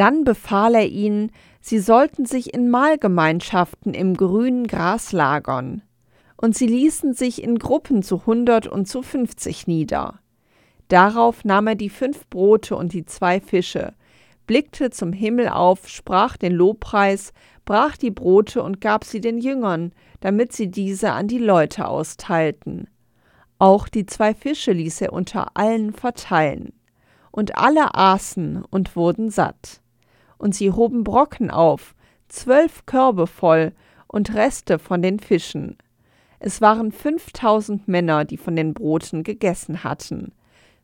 Dann 0.00 0.24
befahl 0.24 0.76
er 0.76 0.88
ihnen, 0.88 1.30
sie 1.60 1.78
sollten 1.78 2.24
sich 2.24 2.54
in 2.54 2.70
Mahlgemeinschaften 2.70 3.92
im 3.92 4.16
grünen 4.16 4.66
Gras 4.66 5.12
lagern. 5.12 5.82
Und 6.38 6.56
sie 6.56 6.68
ließen 6.68 7.12
sich 7.12 7.42
in 7.44 7.58
Gruppen 7.58 8.02
zu 8.02 8.24
hundert 8.24 8.66
und 8.66 8.88
zu 8.88 9.02
fünfzig 9.02 9.66
nieder. 9.66 10.20
Darauf 10.88 11.44
nahm 11.44 11.66
er 11.66 11.74
die 11.74 11.90
fünf 11.90 12.26
Brote 12.30 12.76
und 12.76 12.94
die 12.94 13.04
zwei 13.04 13.42
Fische, 13.42 13.92
blickte 14.46 14.88
zum 14.88 15.12
Himmel 15.12 15.50
auf, 15.50 15.86
sprach 15.86 16.38
den 16.38 16.54
Lobpreis, 16.54 17.34
brach 17.66 17.98
die 17.98 18.10
Brote 18.10 18.62
und 18.62 18.80
gab 18.80 19.04
sie 19.04 19.20
den 19.20 19.36
Jüngern, 19.36 19.92
damit 20.20 20.54
sie 20.54 20.70
diese 20.70 21.12
an 21.12 21.28
die 21.28 21.36
Leute 21.36 21.86
austeilten. 21.86 22.88
Auch 23.58 23.86
die 23.86 24.06
zwei 24.06 24.32
Fische 24.32 24.72
ließ 24.72 25.02
er 25.02 25.12
unter 25.12 25.58
allen 25.58 25.92
verteilen. 25.92 26.72
Und 27.32 27.58
alle 27.58 27.94
aßen 27.94 28.64
und 28.70 28.96
wurden 28.96 29.28
satt 29.28 29.79
und 30.40 30.54
sie 30.54 30.72
hoben 30.72 31.04
Brocken 31.04 31.50
auf, 31.50 31.94
zwölf 32.28 32.86
Körbe 32.86 33.26
voll 33.26 33.72
und 34.06 34.34
Reste 34.34 34.78
von 34.78 35.02
den 35.02 35.20
Fischen. 35.20 35.76
Es 36.38 36.60
waren 36.60 36.90
fünftausend 36.90 37.86
Männer, 37.86 38.24
die 38.24 38.38
von 38.38 38.56
den 38.56 38.72
Broten 38.72 39.22
gegessen 39.22 39.84
hatten. 39.84 40.32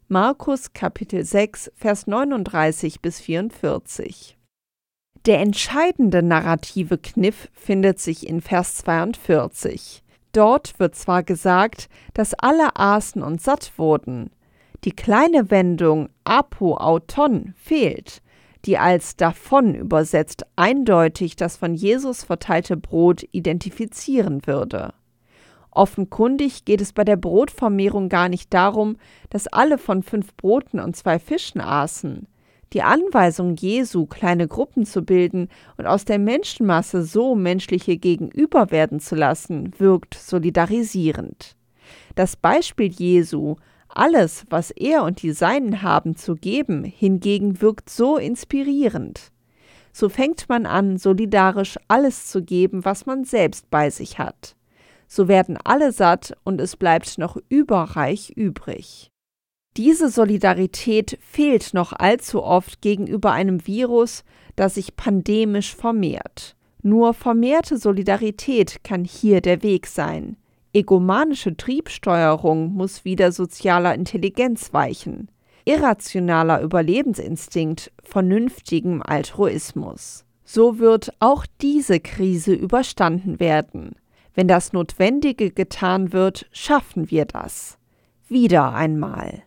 Markus 0.08 0.74
Kapitel 0.74 1.24
6, 1.24 1.72
Vers 1.74 2.06
39 2.06 3.00
bis 3.00 3.20
44. 3.20 4.36
Der 5.24 5.40
entscheidende 5.40 6.22
narrative 6.22 6.98
Kniff 6.98 7.48
findet 7.52 7.98
sich 7.98 8.28
in 8.28 8.42
Vers 8.42 8.76
42. 8.76 10.04
Dort 10.32 10.78
wird 10.78 10.94
zwar 10.94 11.22
gesagt, 11.22 11.88
dass 12.12 12.34
alle 12.34 12.76
aßen 12.76 13.22
und 13.22 13.40
satt 13.40 13.72
wurden. 13.78 14.30
Die 14.84 14.92
kleine 14.92 15.50
Wendung 15.50 16.10
apo 16.24 16.76
auton 16.76 17.54
fehlt 17.56 18.22
die 18.66 18.78
als 18.78 19.16
davon 19.16 19.74
übersetzt 19.74 20.44
eindeutig 20.56 21.36
das 21.36 21.56
von 21.56 21.74
Jesus 21.74 22.24
verteilte 22.24 22.76
Brot 22.76 23.24
identifizieren 23.32 24.46
würde. 24.46 24.92
Offenkundig 25.70 26.64
geht 26.64 26.80
es 26.80 26.92
bei 26.92 27.04
der 27.04 27.16
Brotvermehrung 27.16 28.08
gar 28.08 28.28
nicht 28.28 28.52
darum, 28.54 28.96
dass 29.30 29.46
alle 29.46 29.78
von 29.78 30.02
fünf 30.02 30.34
Broten 30.36 30.80
und 30.80 30.96
zwei 30.96 31.18
Fischen 31.18 31.60
aßen. 31.60 32.26
Die 32.72 32.82
Anweisung 32.82 33.54
Jesu, 33.54 34.06
kleine 34.06 34.48
Gruppen 34.48 34.86
zu 34.86 35.02
bilden 35.02 35.48
und 35.76 35.86
aus 35.86 36.04
der 36.04 36.18
Menschenmasse 36.18 37.02
so 37.02 37.34
menschliche 37.34 37.96
Gegenüber 37.96 38.70
werden 38.70 39.00
zu 39.00 39.14
lassen, 39.14 39.72
wirkt 39.78 40.14
solidarisierend. 40.14 41.56
Das 42.16 42.36
Beispiel 42.36 42.90
Jesu, 42.90 43.56
alles, 43.96 44.44
was 44.50 44.70
er 44.70 45.02
und 45.02 45.22
die 45.22 45.32
Seinen 45.32 45.82
haben, 45.82 46.16
zu 46.16 46.34
geben, 46.34 46.84
hingegen 46.84 47.60
wirkt 47.60 47.90
so 47.90 48.16
inspirierend. 48.16 49.32
So 49.92 50.08
fängt 50.08 50.48
man 50.48 50.66
an, 50.66 50.98
solidarisch 50.98 51.78
alles 51.88 52.26
zu 52.28 52.42
geben, 52.42 52.84
was 52.84 53.06
man 53.06 53.24
selbst 53.24 53.70
bei 53.70 53.90
sich 53.90 54.18
hat. 54.18 54.54
So 55.08 55.28
werden 55.28 55.58
alle 55.64 55.92
satt 55.92 56.36
und 56.44 56.60
es 56.60 56.76
bleibt 56.76 57.18
noch 57.18 57.38
überreich 57.48 58.30
übrig. 58.30 59.10
Diese 59.76 60.08
Solidarität 60.08 61.18
fehlt 61.20 61.74
noch 61.74 61.92
allzu 61.92 62.42
oft 62.42 62.80
gegenüber 62.80 63.32
einem 63.32 63.66
Virus, 63.66 64.24
das 64.54 64.74
sich 64.74 64.96
pandemisch 64.96 65.74
vermehrt. 65.74 66.56
Nur 66.82 67.14
vermehrte 67.14 67.76
Solidarität 67.76 68.84
kann 68.84 69.04
hier 69.04 69.40
der 69.40 69.62
Weg 69.62 69.86
sein. 69.86 70.36
Egomanische 70.76 71.56
Triebsteuerung 71.56 72.74
muss 72.74 73.06
wieder 73.06 73.32
sozialer 73.32 73.94
Intelligenz 73.94 74.74
weichen. 74.74 75.30
Irrationaler 75.64 76.60
Überlebensinstinkt 76.60 77.90
vernünftigem 78.04 79.02
Altruismus. 79.02 80.26
So 80.44 80.78
wird 80.78 81.14
auch 81.18 81.46
diese 81.62 81.98
Krise 81.98 82.52
überstanden 82.52 83.40
werden. 83.40 83.96
Wenn 84.34 84.48
das 84.48 84.74
Notwendige 84.74 85.50
getan 85.50 86.12
wird, 86.12 86.46
schaffen 86.52 87.10
wir 87.10 87.24
das. 87.24 87.78
Wieder 88.28 88.74
einmal 88.74 89.44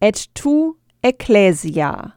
et 0.00 0.34
tu 0.34 0.76
ecclesia. 1.00 2.12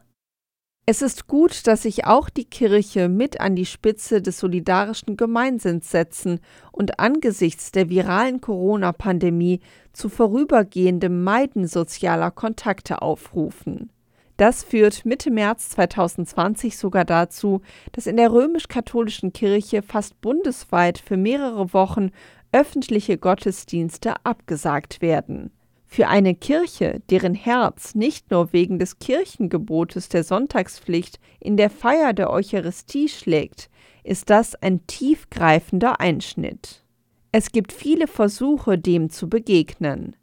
Es 0.90 1.02
ist 1.02 1.28
gut, 1.28 1.68
dass 1.68 1.82
sich 1.82 2.06
auch 2.06 2.28
die 2.28 2.46
Kirche 2.46 3.08
mit 3.08 3.40
an 3.40 3.54
die 3.54 3.64
Spitze 3.64 4.20
des 4.20 4.40
solidarischen 4.40 5.16
Gemeinsinns 5.16 5.88
setzen 5.88 6.40
und 6.72 6.98
angesichts 6.98 7.70
der 7.70 7.88
viralen 7.88 8.40
Corona-Pandemie 8.40 9.60
zu 9.92 10.08
vorübergehendem 10.08 11.22
Meiden 11.22 11.68
sozialer 11.68 12.32
Kontakte 12.32 13.02
aufrufen. 13.02 13.90
Das 14.36 14.64
führt 14.64 15.06
Mitte 15.06 15.30
März 15.30 15.68
2020 15.68 16.76
sogar 16.76 17.04
dazu, 17.04 17.60
dass 17.92 18.08
in 18.08 18.16
der 18.16 18.32
römisch-katholischen 18.32 19.32
Kirche 19.32 19.82
fast 19.82 20.20
bundesweit 20.20 20.98
für 20.98 21.16
mehrere 21.16 21.72
Wochen 21.72 22.10
öffentliche 22.50 23.16
Gottesdienste 23.16 24.14
abgesagt 24.24 25.00
werden. 25.02 25.52
Für 25.92 26.06
eine 26.06 26.36
Kirche, 26.36 27.02
deren 27.10 27.34
Herz 27.34 27.96
nicht 27.96 28.30
nur 28.30 28.52
wegen 28.52 28.78
des 28.78 29.00
Kirchengebotes 29.00 30.08
der 30.08 30.22
Sonntagspflicht 30.22 31.18
in 31.40 31.56
der 31.56 31.68
Feier 31.68 32.12
der 32.12 32.30
Eucharistie 32.30 33.08
schlägt, 33.08 33.68
ist 34.04 34.30
das 34.30 34.54
ein 34.54 34.86
tiefgreifender 34.86 35.98
Einschnitt. 35.98 36.84
Es 37.32 37.50
gibt 37.50 37.72
viele 37.72 38.06
Versuche, 38.06 38.78
dem 38.78 39.10
zu 39.10 39.28
begegnen. 39.28 40.14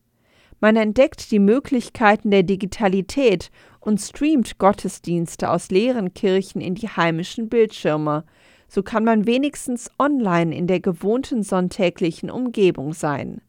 Man 0.62 0.78
entdeckt 0.78 1.32
die 1.32 1.40
Möglichkeiten 1.40 2.32
der 2.32 2.44
Digitalität 2.44 3.52
und 3.82 4.00
streamt 4.00 4.60
Gottesdienste 4.60 5.52
aus 5.52 5.70
leeren 5.70 6.14
Kirchen 6.14 6.62
in 6.62 6.76
die 6.76 6.88
heimischen 6.88 7.50
Bildschirme, 7.50 8.24
so 8.70 8.84
kann 8.84 9.04
man 9.04 9.26
wenigstens 9.26 9.92
online 10.00 10.56
in 10.56 10.68
der 10.68 10.80
gewohnten 10.80 11.44
sonntäglichen 11.44 12.32
Umgebung 12.32 12.94
sein. 12.94 13.42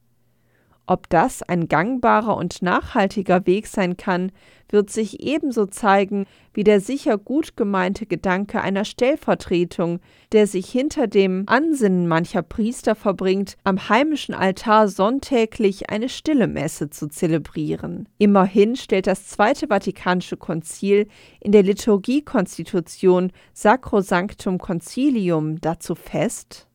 Ob 0.90 1.10
das 1.10 1.42
ein 1.42 1.68
gangbarer 1.68 2.34
und 2.34 2.62
nachhaltiger 2.62 3.46
Weg 3.46 3.66
sein 3.66 3.98
kann, 3.98 4.32
wird 4.70 4.88
sich 4.88 5.20
ebenso 5.20 5.66
zeigen 5.66 6.24
wie 6.54 6.64
der 6.64 6.80
sicher 6.80 7.18
gut 7.18 7.58
gemeinte 7.58 8.06
Gedanke 8.06 8.62
einer 8.62 8.86
Stellvertretung, 8.86 10.00
der 10.32 10.46
sich 10.46 10.70
hinter 10.70 11.06
dem 11.06 11.44
Ansinnen 11.44 12.08
mancher 12.08 12.40
Priester 12.40 12.94
verbringt, 12.94 13.58
am 13.64 13.90
heimischen 13.90 14.34
Altar 14.34 14.88
sonntäglich 14.88 15.90
eine 15.90 16.08
stille 16.08 16.48
Messe 16.48 16.88
zu 16.88 17.08
zelebrieren. 17.08 18.08
Immerhin 18.16 18.74
stellt 18.74 19.08
das 19.08 19.26
Zweite 19.26 19.66
Vatikanische 19.68 20.38
Konzil 20.38 21.06
in 21.40 21.52
der 21.52 21.64
Liturgiekonstitution 21.64 23.30
Sacrosanctum 23.52 24.56
Concilium 24.56 25.60
dazu 25.60 25.94
fest, 25.94 26.67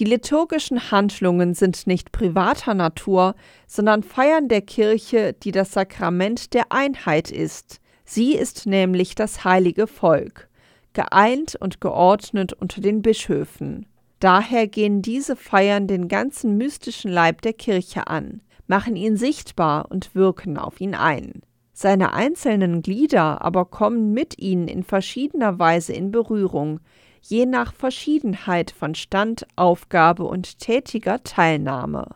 die 0.00 0.06
liturgischen 0.06 0.90
Handlungen 0.90 1.52
sind 1.52 1.86
nicht 1.86 2.10
privater 2.10 2.72
Natur, 2.72 3.34
sondern 3.66 4.02
Feiern 4.02 4.48
der 4.48 4.62
Kirche, 4.62 5.34
die 5.34 5.52
das 5.52 5.72
Sakrament 5.72 6.54
der 6.54 6.72
Einheit 6.72 7.30
ist. 7.30 7.80
Sie 8.06 8.34
ist 8.34 8.64
nämlich 8.66 9.14
das 9.14 9.44
heilige 9.44 9.86
Volk, 9.86 10.48
geeint 10.94 11.54
und 11.54 11.82
geordnet 11.82 12.54
unter 12.54 12.80
den 12.80 13.02
Bischöfen. 13.02 13.84
Daher 14.20 14.66
gehen 14.68 15.02
diese 15.02 15.36
Feiern 15.36 15.86
den 15.86 16.08
ganzen 16.08 16.56
mystischen 16.56 17.12
Leib 17.12 17.42
der 17.42 17.52
Kirche 17.52 18.06
an, 18.06 18.40
machen 18.66 18.96
ihn 18.96 19.18
sichtbar 19.18 19.90
und 19.90 20.14
wirken 20.14 20.56
auf 20.56 20.80
ihn 20.80 20.94
ein. 20.94 21.42
Seine 21.74 22.14
einzelnen 22.14 22.80
Glieder 22.80 23.42
aber 23.42 23.66
kommen 23.66 24.12
mit 24.14 24.38
ihnen 24.38 24.66
in 24.66 24.82
verschiedener 24.82 25.58
Weise 25.58 25.92
in 25.92 26.10
Berührung, 26.10 26.80
je 27.20 27.46
nach 27.46 27.72
Verschiedenheit 27.72 28.70
von 28.70 28.94
Stand, 28.94 29.46
Aufgabe 29.56 30.24
und 30.24 30.58
tätiger 30.58 31.22
Teilnahme. 31.22 32.08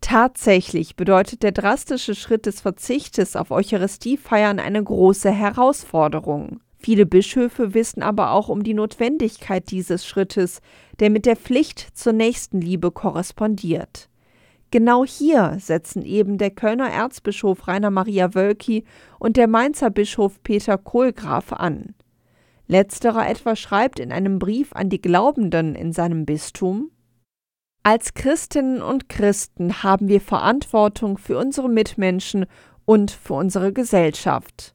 Tatsächlich 0.00 0.94
bedeutet 0.94 1.42
der 1.42 1.50
drastische 1.50 2.14
Schritt 2.14 2.46
des 2.46 2.60
Verzichtes 2.60 3.34
auf 3.34 3.50
Eucharistiefeiern 3.50 4.60
eine 4.60 4.82
große 4.84 5.32
Herausforderung. 5.32 6.60
Viele 6.78 7.06
Bischöfe 7.06 7.74
wissen 7.74 8.04
aber 8.04 8.30
auch 8.30 8.48
um 8.48 8.62
die 8.62 8.74
Notwendigkeit 8.74 9.72
dieses 9.72 10.06
Schrittes, 10.06 10.60
der 11.00 11.10
mit 11.10 11.26
der 11.26 11.34
Pflicht 11.34 11.98
zur 11.98 12.12
Nächstenliebe 12.12 12.92
korrespondiert. 12.92 14.08
Genau 14.70 15.04
hier 15.04 15.56
setzen 15.58 16.02
eben 16.02 16.38
der 16.38 16.52
Kölner 16.52 16.88
Erzbischof 16.88 17.66
Rainer 17.66 17.90
Maria 17.90 18.32
Wölki 18.36 18.84
und 19.18 19.36
der 19.36 19.48
Mainzer 19.48 19.90
Bischof 19.90 20.40
Peter 20.44 20.78
Kohlgraf 20.78 21.52
an. 21.52 21.95
Letzterer 22.68 23.28
etwa 23.28 23.54
schreibt 23.54 24.00
in 24.00 24.10
einem 24.10 24.38
Brief 24.38 24.72
an 24.72 24.88
die 24.88 25.00
Glaubenden 25.00 25.74
in 25.74 25.92
seinem 25.92 26.26
Bistum 26.26 26.90
Als 27.82 28.14
Christinnen 28.14 28.82
und 28.82 29.08
Christen 29.08 29.84
haben 29.84 30.08
wir 30.08 30.20
Verantwortung 30.20 31.16
für 31.18 31.38
unsere 31.38 31.68
Mitmenschen 31.68 32.46
und 32.84 33.12
für 33.12 33.34
unsere 33.34 33.72
Gesellschaft. 33.72 34.74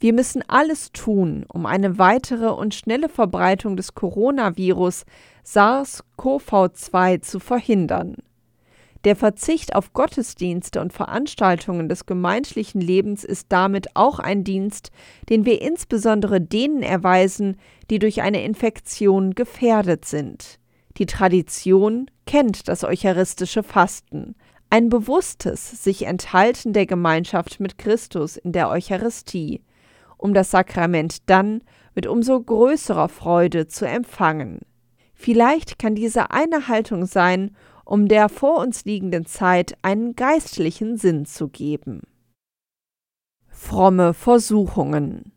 Wir 0.00 0.12
müssen 0.12 0.42
alles 0.48 0.92
tun, 0.92 1.44
um 1.46 1.66
eine 1.66 1.98
weitere 1.98 2.48
und 2.48 2.74
schnelle 2.74 3.08
Verbreitung 3.08 3.76
des 3.76 3.94
Coronavirus 3.94 5.04
SARS-CoV-2 5.44 7.20
zu 7.20 7.38
verhindern. 7.38 8.16
Der 9.04 9.16
Verzicht 9.16 9.74
auf 9.74 9.94
Gottesdienste 9.94 10.80
und 10.80 10.92
Veranstaltungen 10.92 11.88
des 11.88 12.04
gemeinschaftlichen 12.04 12.82
Lebens 12.82 13.24
ist 13.24 13.46
damit 13.48 13.88
auch 13.94 14.18
ein 14.18 14.44
Dienst, 14.44 14.90
den 15.30 15.46
wir 15.46 15.62
insbesondere 15.62 16.40
denen 16.40 16.82
erweisen, 16.82 17.56
die 17.88 17.98
durch 17.98 18.20
eine 18.20 18.44
Infektion 18.44 19.34
gefährdet 19.34 20.04
sind. 20.04 20.58
Die 20.98 21.06
Tradition 21.06 22.10
kennt 22.26 22.68
das 22.68 22.84
eucharistische 22.84 23.62
Fasten, 23.62 24.34
ein 24.68 24.88
bewusstes 24.88 25.82
sich 25.82 26.06
enthalten 26.06 26.72
der 26.72 26.86
Gemeinschaft 26.86 27.58
mit 27.58 27.78
Christus 27.78 28.36
in 28.36 28.52
der 28.52 28.68
Eucharistie, 28.68 29.62
um 30.16 30.34
das 30.34 30.50
Sakrament 30.50 31.28
dann 31.28 31.62
mit 31.94 32.06
umso 32.06 32.40
größerer 32.40 33.08
Freude 33.08 33.66
zu 33.66 33.86
empfangen. 33.86 34.60
Vielleicht 35.14 35.78
kann 35.78 35.94
diese 35.94 36.30
eine 36.30 36.68
Haltung 36.68 37.04
sein, 37.04 37.56
um 37.90 38.06
der 38.06 38.28
vor 38.28 38.58
uns 38.58 38.84
liegenden 38.84 39.26
Zeit 39.26 39.74
einen 39.82 40.14
geistlichen 40.14 40.96
Sinn 40.96 41.26
zu 41.26 41.48
geben. 41.48 42.02
Fromme 43.48 44.14
Versuchungen 44.14 45.32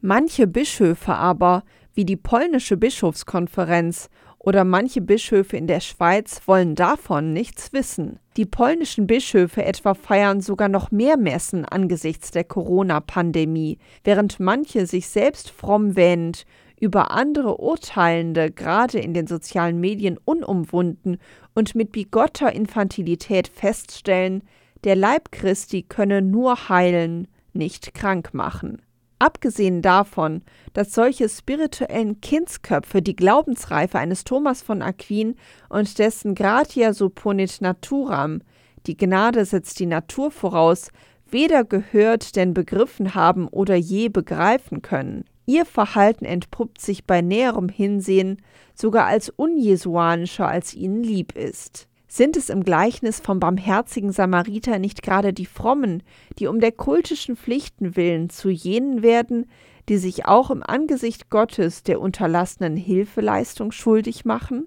Manche 0.00 0.48
Bischöfe 0.48 1.14
aber, 1.14 1.62
wie 1.94 2.04
die 2.04 2.16
polnische 2.16 2.76
Bischofskonferenz 2.76 4.10
oder 4.40 4.64
manche 4.64 5.00
Bischöfe 5.00 5.56
in 5.56 5.68
der 5.68 5.78
Schweiz, 5.78 6.40
wollen 6.46 6.74
davon 6.74 7.32
nichts 7.32 7.72
wissen. 7.72 8.18
Die 8.36 8.44
polnischen 8.44 9.06
Bischöfe 9.06 9.64
etwa 9.64 9.94
feiern 9.94 10.40
sogar 10.40 10.68
noch 10.68 10.90
mehr 10.90 11.16
Messen 11.16 11.64
angesichts 11.64 12.32
der 12.32 12.44
Corona-Pandemie, 12.44 13.78
während 14.02 14.40
manche 14.40 14.86
sich 14.86 15.08
selbst 15.08 15.50
fromm 15.50 15.94
wähnend 15.94 16.46
über 16.80 17.10
andere 17.10 17.58
Urteilende 17.58 18.50
gerade 18.50 18.98
in 18.98 19.14
den 19.14 19.26
sozialen 19.26 19.80
Medien 19.80 20.18
unumwunden 20.24 21.18
und 21.54 21.74
mit 21.74 21.92
bigotter 21.92 22.52
Infantilität 22.52 23.48
feststellen, 23.48 24.42
der 24.84 24.96
Leib 24.96 25.32
Christi 25.32 25.82
könne 25.82 26.22
nur 26.22 26.68
heilen, 26.68 27.28
nicht 27.52 27.94
krank 27.94 28.34
machen. 28.34 28.82
Abgesehen 29.18 29.80
davon, 29.80 30.42
dass 30.74 30.92
solche 30.92 31.28
spirituellen 31.30 32.20
Kindsköpfe 32.20 33.00
die 33.00 33.16
Glaubensreife 33.16 33.98
eines 33.98 34.24
Thomas 34.24 34.60
von 34.60 34.82
Aquin 34.82 35.36
und 35.70 35.98
dessen 35.98 36.34
Gratia 36.34 36.92
supponit 36.92 37.62
naturam, 37.62 38.42
die 38.86 38.96
Gnade 38.96 39.46
setzt 39.46 39.80
die 39.80 39.86
Natur 39.86 40.30
voraus, 40.30 40.90
weder 41.30 41.64
gehört 41.64 42.36
denn 42.36 42.52
begriffen 42.52 43.14
haben 43.14 43.48
oder 43.48 43.74
je 43.74 44.10
begreifen 44.10 44.82
können. 44.82 45.24
Ihr 45.46 45.64
Verhalten 45.64 46.24
entpuppt 46.24 46.80
sich 46.80 47.04
bei 47.04 47.22
näherem 47.22 47.68
Hinsehen 47.68 48.42
sogar 48.74 49.06
als 49.06 49.30
unjesuanischer, 49.30 50.46
als 50.46 50.74
ihnen 50.74 51.02
lieb 51.02 51.36
ist. 51.36 51.88
Sind 52.08 52.36
es 52.36 52.50
im 52.50 52.64
Gleichnis 52.64 53.20
vom 53.20 53.40
barmherzigen 53.40 54.12
Samariter 54.12 54.78
nicht 54.78 55.02
gerade 55.02 55.32
die 55.32 55.46
Frommen, 55.46 56.02
die 56.38 56.48
um 56.48 56.60
der 56.60 56.72
kultischen 56.72 57.36
Pflichten 57.36 57.96
willen 57.96 58.28
zu 58.28 58.48
jenen 58.48 59.02
werden, 59.02 59.46
die 59.88 59.98
sich 59.98 60.26
auch 60.26 60.50
im 60.50 60.62
Angesicht 60.64 61.30
Gottes 61.30 61.84
der 61.84 62.00
unterlassenen 62.00 62.76
Hilfeleistung 62.76 63.70
schuldig 63.70 64.24
machen? 64.24 64.66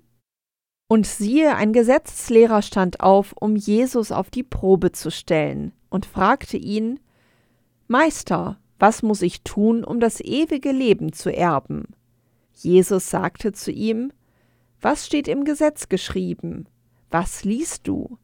Und 0.88 1.06
siehe, 1.06 1.56
ein 1.56 1.74
Gesetzeslehrer 1.74 2.62
stand 2.62 3.02
auf, 3.02 3.34
um 3.40 3.56
Jesus 3.56 4.12
auf 4.12 4.30
die 4.30 4.44
Probe 4.44 4.92
zu 4.92 5.12
stellen, 5.12 5.74
und 5.90 6.06
fragte 6.06 6.58
ihn 6.58 7.00
Meister, 7.88 8.58
was 8.80 9.04
muss 9.04 9.22
ich 9.22 9.44
tun, 9.44 9.84
um 9.84 10.00
das 10.00 10.22
ewige 10.22 10.72
Leben 10.72 11.12
zu 11.12 11.30
erben? 11.36 11.90
Jesus 12.54 13.10
sagte 13.10 13.52
zu 13.52 13.72
ihm, 13.72 14.12
Was 14.82 15.06
steht 15.06 15.28
im 15.28 15.44
Gesetz 15.44 15.90
geschrieben? 15.90 16.68
Was 17.12 17.44
liest 17.44 17.88
du? 17.88 18.18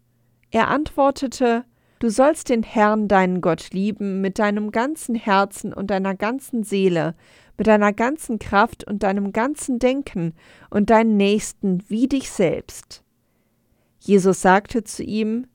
Er 0.51 0.69
antwortete, 0.69 1.65
Du 1.99 2.09
sollst 2.09 2.49
den 2.49 2.63
Herrn 2.63 3.07
deinen 3.07 3.41
Gott 3.41 3.71
lieben 3.71 4.21
mit 4.21 4.39
deinem 4.39 4.71
ganzen 4.71 5.15
Herzen 5.15 5.73
und 5.73 5.89
deiner 5.89 6.15
ganzen 6.15 6.63
Seele, 6.63 7.15
mit 7.57 7.67
deiner 7.67 7.93
ganzen 7.93 8.37
Kraft 8.39 8.85
und 8.85 9.03
deinem 9.03 9.31
ganzen 9.31 9.79
Denken 9.79 10.33
und 10.69 10.89
deinen 10.89 11.17
Nächsten 11.17 11.83
wie 11.89 12.07
dich 12.07 12.29
selbst. 12.31 13.03
Jesus 13.99 14.41
sagte 14.41 14.83
zu 14.83 15.03
ihm, 15.03 15.47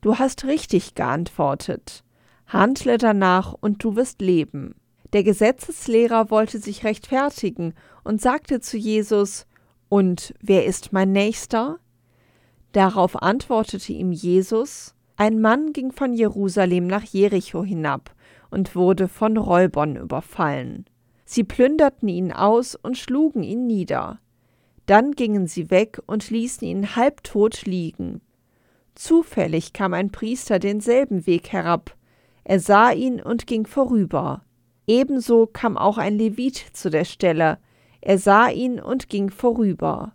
Du 0.00 0.18
hast 0.18 0.44
richtig 0.44 0.94
geantwortet. 0.94 2.04
Handle 2.46 2.98
danach 2.98 3.54
und 3.60 3.82
du 3.82 3.96
wirst 3.96 4.20
leben. 4.20 4.74
Der 5.12 5.24
Gesetzeslehrer 5.24 6.30
wollte 6.30 6.58
sich 6.58 6.84
rechtfertigen 6.84 7.74
und 8.04 8.20
sagte 8.20 8.60
zu 8.60 8.76
Jesus, 8.76 9.46
Und 9.88 10.34
wer 10.40 10.64
ist 10.66 10.92
mein 10.92 11.12
Nächster? 11.12 11.78
Darauf 12.72 13.22
antwortete 13.22 13.92
ihm 13.92 14.12
Jesus, 14.12 14.94
Ein 15.16 15.40
Mann 15.40 15.72
ging 15.72 15.92
von 15.92 16.12
Jerusalem 16.12 16.86
nach 16.86 17.04
Jericho 17.04 17.64
hinab 17.64 18.14
und 18.50 18.76
wurde 18.76 19.08
von 19.08 19.36
Räubern 19.36 19.96
überfallen. 19.96 20.86
Sie 21.24 21.42
plünderten 21.42 22.08
ihn 22.08 22.32
aus 22.32 22.76
und 22.76 22.96
schlugen 22.96 23.42
ihn 23.42 23.66
nieder. 23.66 24.20
Dann 24.86 25.12
gingen 25.12 25.48
sie 25.48 25.70
weg 25.70 26.00
und 26.06 26.30
ließen 26.30 26.66
ihn 26.66 26.94
halbtot 26.94 27.66
liegen. 27.66 28.20
Zufällig 28.94 29.72
kam 29.72 29.92
ein 29.94 30.12
Priester 30.12 30.58
denselben 30.58 31.26
Weg 31.26 31.52
herab. 31.52 31.95
Er 32.48 32.60
sah 32.60 32.92
ihn 32.92 33.20
und 33.20 33.48
ging 33.48 33.66
vorüber. 33.66 34.42
Ebenso 34.86 35.48
kam 35.48 35.76
auch 35.76 35.98
ein 35.98 36.16
Levit 36.16 36.54
zu 36.74 36.90
der 36.90 37.04
Stelle. 37.04 37.58
Er 38.00 38.18
sah 38.18 38.46
ihn 38.50 38.78
und 38.78 39.08
ging 39.08 39.30
vorüber. 39.30 40.12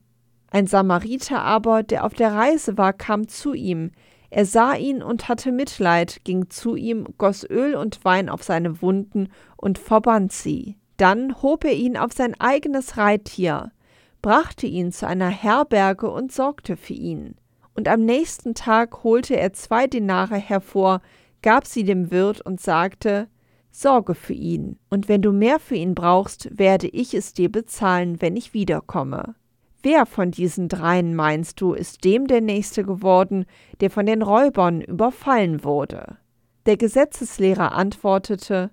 Ein 0.50 0.65
Samariter 0.65 1.41
aber, 1.41 1.84
der 1.84 2.06
auf 2.06 2.13
der 2.13 2.34
Reise 2.34 2.78
war, 2.78 2.94
kam 2.94 3.28
zu 3.28 3.54
ihm. 3.54 3.91
Er 4.30 4.46
sah 4.46 4.76
ihn 4.76 5.04
und 5.04 5.28
hatte 5.28 5.52
Mitleid, 5.52 6.22
ging 6.24 6.50
zu 6.50 6.78
ihm, 6.78 7.06
goss 7.17 7.44
Öl 7.44 7.76
und 7.76 8.06
Wein 8.06 8.30
auf 8.30 8.44
seine 8.44 8.82
Wunden 8.82 9.28
und 9.58 9.78
verband 9.78 10.32
sie. 10.32 10.78
Dann 10.96 11.41
hob 11.41 11.65
er 11.65 11.74
ihn 11.74 11.98
auf 11.98 12.13
sein 12.13 12.39
eigenes 12.39 12.96
Reittier, 12.96 13.74
brachte 14.22 14.67
ihn 14.67 14.94
zu 14.94 15.06
einer 15.06 15.28
Herberge 15.28 16.10
und 16.10 16.32
sorgte 16.32 16.78
für 16.78 16.94
ihn 16.94 17.36
und 17.74 17.88
am 17.88 18.06
nächsten 18.06 18.54
Tag 18.54 19.04
holte 19.04 19.36
er 19.36 19.54
zwei 19.54 19.88
Denare 19.88 20.36
hervor, 20.36 21.02
gab 21.41 21.65
sie 21.65 21.84
dem 21.84 22.12
Wirt 22.12 22.41
und 22.41 22.62
sagte 22.62 23.27
Sorge 23.71 24.15
für 24.15 24.34
ihn, 24.34 24.77
und 24.89 25.08
wenn 25.08 25.21
du 25.21 25.32
mehr 25.32 25.60
für 25.60 25.75
ihn 25.75 25.95
brauchst, 25.95 26.58
werde 26.58 26.88
ich 26.88 27.13
es 27.13 27.34
dir 27.34 27.49
bezahlen, 27.49 28.21
wenn 28.21 28.36
ich 28.36 28.54
wiederkomme. 28.54 29.36
Wer 29.84 30.06
von 30.06 30.30
diesen 30.30 30.67
dreien 30.67 31.15
meinst 31.15 31.60
du, 31.62 31.73
ist 31.73 32.04
dem 32.04 32.27
der 32.27 32.41
Nächste 32.41 32.84
geworden, 32.84 33.45
der 33.80 33.89
von 33.89 34.06
den 34.06 34.21
Räubern 34.21 34.82
überfallen 34.82 35.63
wurde? 35.63 36.17
Der 36.65 36.77
Gesetzeslehrer 36.77 37.71
antwortete, 37.71 38.69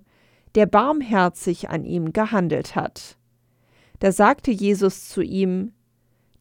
der 0.55 0.65
barmherzig 0.65 1.69
an 1.69 1.85
ihm 1.85 2.13
gehandelt 2.13 2.75
hat. 2.75 3.17
Da 3.99 4.11
sagte 4.11 4.51
Jesus 4.51 5.09
zu 5.09 5.21
ihm, 5.21 5.73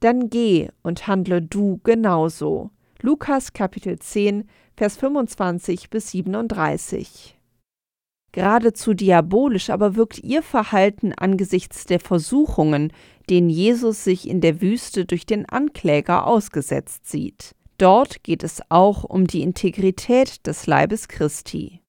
dann 0.00 0.30
geh 0.30 0.68
und 0.82 1.06
handle 1.06 1.42
du 1.42 1.80
genauso. 1.82 2.70
Lukas 3.00 3.52
Kapitel 3.52 3.96
10, 3.96 4.48
Vers 4.76 4.96
25 4.96 5.88
bis 5.88 6.10
37. 6.10 7.38
Geradezu 8.32 8.92
diabolisch 8.92 9.70
aber 9.70 9.94
wirkt 9.94 10.18
ihr 10.18 10.42
Verhalten 10.42 11.12
angesichts 11.12 11.86
der 11.86 12.00
Versuchungen, 12.00 12.92
denen 13.30 13.50
Jesus 13.50 14.02
sich 14.02 14.28
in 14.28 14.40
der 14.40 14.60
Wüste 14.60 15.04
durch 15.04 15.26
den 15.26 15.48
Ankläger 15.48 16.26
ausgesetzt 16.26 17.08
sieht. 17.08 17.54
Dort 17.78 18.24
geht 18.24 18.42
es 18.42 18.62
auch 18.68 19.04
um 19.04 19.28
die 19.28 19.42
Integrität 19.42 20.44
des 20.48 20.66
Leibes 20.66 21.06
Christi. 21.06 21.82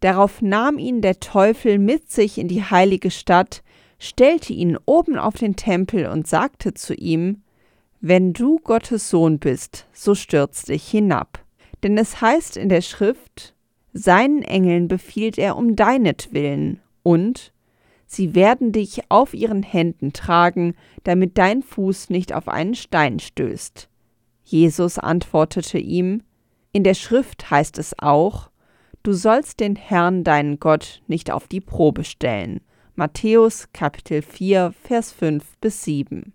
Darauf 0.00 0.40
nahm 0.40 0.78
ihn 0.78 1.02
der 1.02 1.20
Teufel 1.20 1.78
mit 1.78 2.10
sich 2.10 2.38
in 2.38 2.48
die 2.48 2.64
heilige 2.64 3.10
Stadt, 3.10 3.62
stellte 3.98 4.54
ihn 4.54 4.78
oben 4.86 5.18
auf 5.18 5.34
den 5.34 5.56
Tempel 5.56 6.06
und 6.06 6.26
sagte 6.26 6.72
zu 6.72 6.94
ihm, 6.94 7.42
Wenn 8.02 8.32
du 8.32 8.58
Gottes 8.60 9.10
Sohn 9.10 9.38
bist, 9.38 9.86
so 9.92 10.14
stürz 10.14 10.62
dich 10.62 10.88
hinab. 10.88 11.44
Denn 11.82 11.98
es 11.98 12.22
heißt 12.22 12.56
in 12.56 12.70
der 12.70 12.80
Schrift, 12.80 13.54
Seinen 13.92 14.42
Engeln 14.42 14.88
befiehlt 14.88 15.36
er 15.36 15.56
um 15.56 15.76
deinetwillen, 15.76 16.80
und 17.02 17.52
sie 18.06 18.34
werden 18.34 18.72
dich 18.72 19.10
auf 19.10 19.34
ihren 19.34 19.62
Händen 19.62 20.14
tragen, 20.14 20.76
damit 21.04 21.36
dein 21.36 21.62
Fuß 21.62 22.08
nicht 22.08 22.32
auf 22.32 22.48
einen 22.48 22.74
Stein 22.74 23.18
stößt. 23.18 23.90
Jesus 24.44 24.98
antwortete 24.98 25.78
ihm, 25.78 26.22
In 26.72 26.84
der 26.84 26.94
Schrift 26.94 27.50
heißt 27.50 27.76
es 27.78 27.98
auch, 27.98 28.50
Du 29.02 29.12
sollst 29.12 29.60
den 29.60 29.76
Herrn 29.76 30.24
deinen 30.24 30.58
Gott 30.58 31.02
nicht 31.06 31.30
auf 31.30 31.48
die 31.48 31.60
Probe 31.60 32.04
stellen. 32.04 32.60
Matthäus 32.94 33.68
Kapitel 33.72 34.22
4, 34.22 34.72
Vers 34.84 35.12
5 35.12 35.44
bis 35.60 35.84
7. 35.84 36.32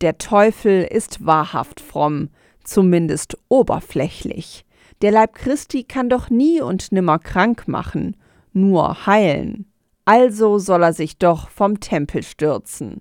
Der 0.00 0.18
Teufel 0.18 0.84
ist 0.84 1.24
wahrhaft 1.24 1.80
fromm, 1.80 2.30
zumindest 2.62 3.38
oberflächlich. 3.48 4.64
Der 5.02 5.12
Leib 5.12 5.34
Christi 5.34 5.84
kann 5.84 6.08
doch 6.08 6.30
nie 6.30 6.60
und 6.60 6.92
nimmer 6.92 7.18
krank 7.18 7.68
machen, 7.68 8.16
nur 8.52 9.06
heilen. 9.06 9.66
Also 10.04 10.58
soll 10.58 10.82
er 10.82 10.92
sich 10.92 11.18
doch 11.18 11.48
vom 11.48 11.80
Tempel 11.80 12.22
stürzen. 12.22 13.00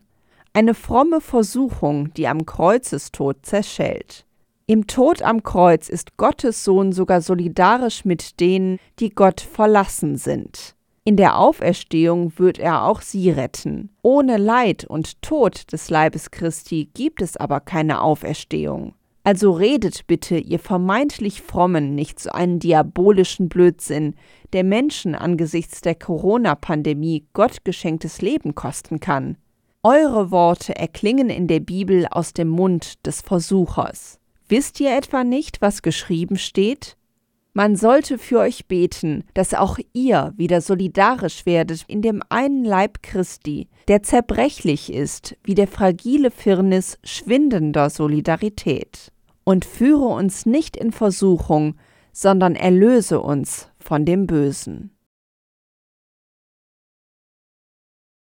Eine 0.53 0.73
fromme 0.73 1.19
Versuchung, 1.19 2.13
die 2.13 2.27
am 2.27 2.45
Kreuzestod 2.45 3.37
zerschellt. 3.45 4.25
Im 4.65 4.87
Tod 4.87 5.21
am 5.21 5.43
Kreuz 5.43 5.89
ist 5.89 6.15
Gottes 6.15 6.63
Sohn 6.63 6.93
sogar 6.93 7.21
solidarisch 7.21 8.05
mit 8.05 8.39
denen, 8.39 8.79
die 8.99 9.09
Gott 9.09 9.41
verlassen 9.41 10.15
sind. 10.15 10.72
In 11.05 11.17
der 11.17 11.37
Auferstehung 11.37 12.31
wird 12.37 12.59
er 12.59 12.85
auch 12.85 13.01
sie 13.01 13.29
retten. 13.29 13.89
Ohne 14.01 14.37
Leid 14.37 14.85
und 14.85 15.21
Tod 15.21 15.73
des 15.73 15.89
Leibes 15.89 16.31
Christi 16.31 16.89
gibt 16.93 17.21
es 17.21 17.35
aber 17.35 17.59
keine 17.59 18.01
Auferstehung. 18.01 18.93
Also 19.25 19.51
redet 19.51 20.07
bitte, 20.07 20.37
ihr 20.37 20.59
vermeintlich 20.59 21.41
Frommen, 21.41 21.95
nicht 21.95 22.19
so 22.19 22.29
einen 22.31 22.59
diabolischen 22.59 23.49
Blödsinn, 23.49 24.15
der 24.53 24.63
Menschen 24.63 25.15
angesichts 25.15 25.81
der 25.81 25.95
Corona-Pandemie 25.95 27.25
gottgeschenktes 27.33 28.21
Leben 28.21 28.55
kosten 28.55 29.01
kann. 29.01 29.37
Eure 29.81 30.31
Worte 30.31 30.75
erklingen 30.75 31.29
in 31.29 31.47
der 31.47 31.59
Bibel 31.59 32.07
aus 32.11 32.31
dem 32.31 32.47
Mund 32.47 33.05
des 33.05 33.21
Versuchers. 33.21 34.19
Wisst 34.47 34.79
ihr 34.79 34.95
etwa 34.95 35.25
nicht, 35.25 35.61
was 35.61 35.81
geschrieben 35.81 36.37
steht? 36.37 36.95
Man 37.55 37.75
sollte 37.75 38.17
für 38.17 38.39
euch 38.39 38.67
beten, 38.67 39.25
dass 39.35 39.53
auch 39.53 39.77
ihr 39.93 40.33
wieder 40.37 40.59
solidarisch 40.59 41.45
werdet 41.45 41.85
in 41.87 42.01
dem 42.01 42.23
einen 42.29 42.65
Leib 42.65 43.03
Christi, 43.03 43.69
der 43.87 44.01
zerbrechlich 44.01 44.91
ist 44.91 45.37
wie 45.43 45.53
der 45.53 45.67
fragile 45.67 46.31
Firnis 46.31 46.97
schwindender 47.03 47.91
Solidarität. 47.91 49.11
Und 49.43 49.65
führe 49.65 50.05
uns 50.05 50.47
nicht 50.47 50.75
in 50.75 50.91
Versuchung, 50.91 51.75
sondern 52.11 52.55
erlöse 52.55 53.21
uns 53.21 53.69
von 53.77 54.03
dem 54.03 54.25
Bösen. 54.25 54.89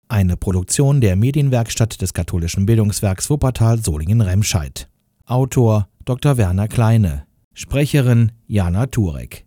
Eine 0.09 0.37
Produktion 0.37 1.01
der 1.01 1.15
Medienwerkstatt 1.15 2.03
des 2.03 2.15
katholischen 2.15 2.67
Bildungswerks 2.67 3.31
Wuppertal 3.31 3.79
Solingen-Remscheid. 3.79 4.89
Autor 5.25 5.89
Dr. 6.05 6.37
Werner 6.37 6.67
Kleine 6.67 7.30
Sprecherin 7.61 8.31
Jana 8.49 8.87
Turek 8.87 9.45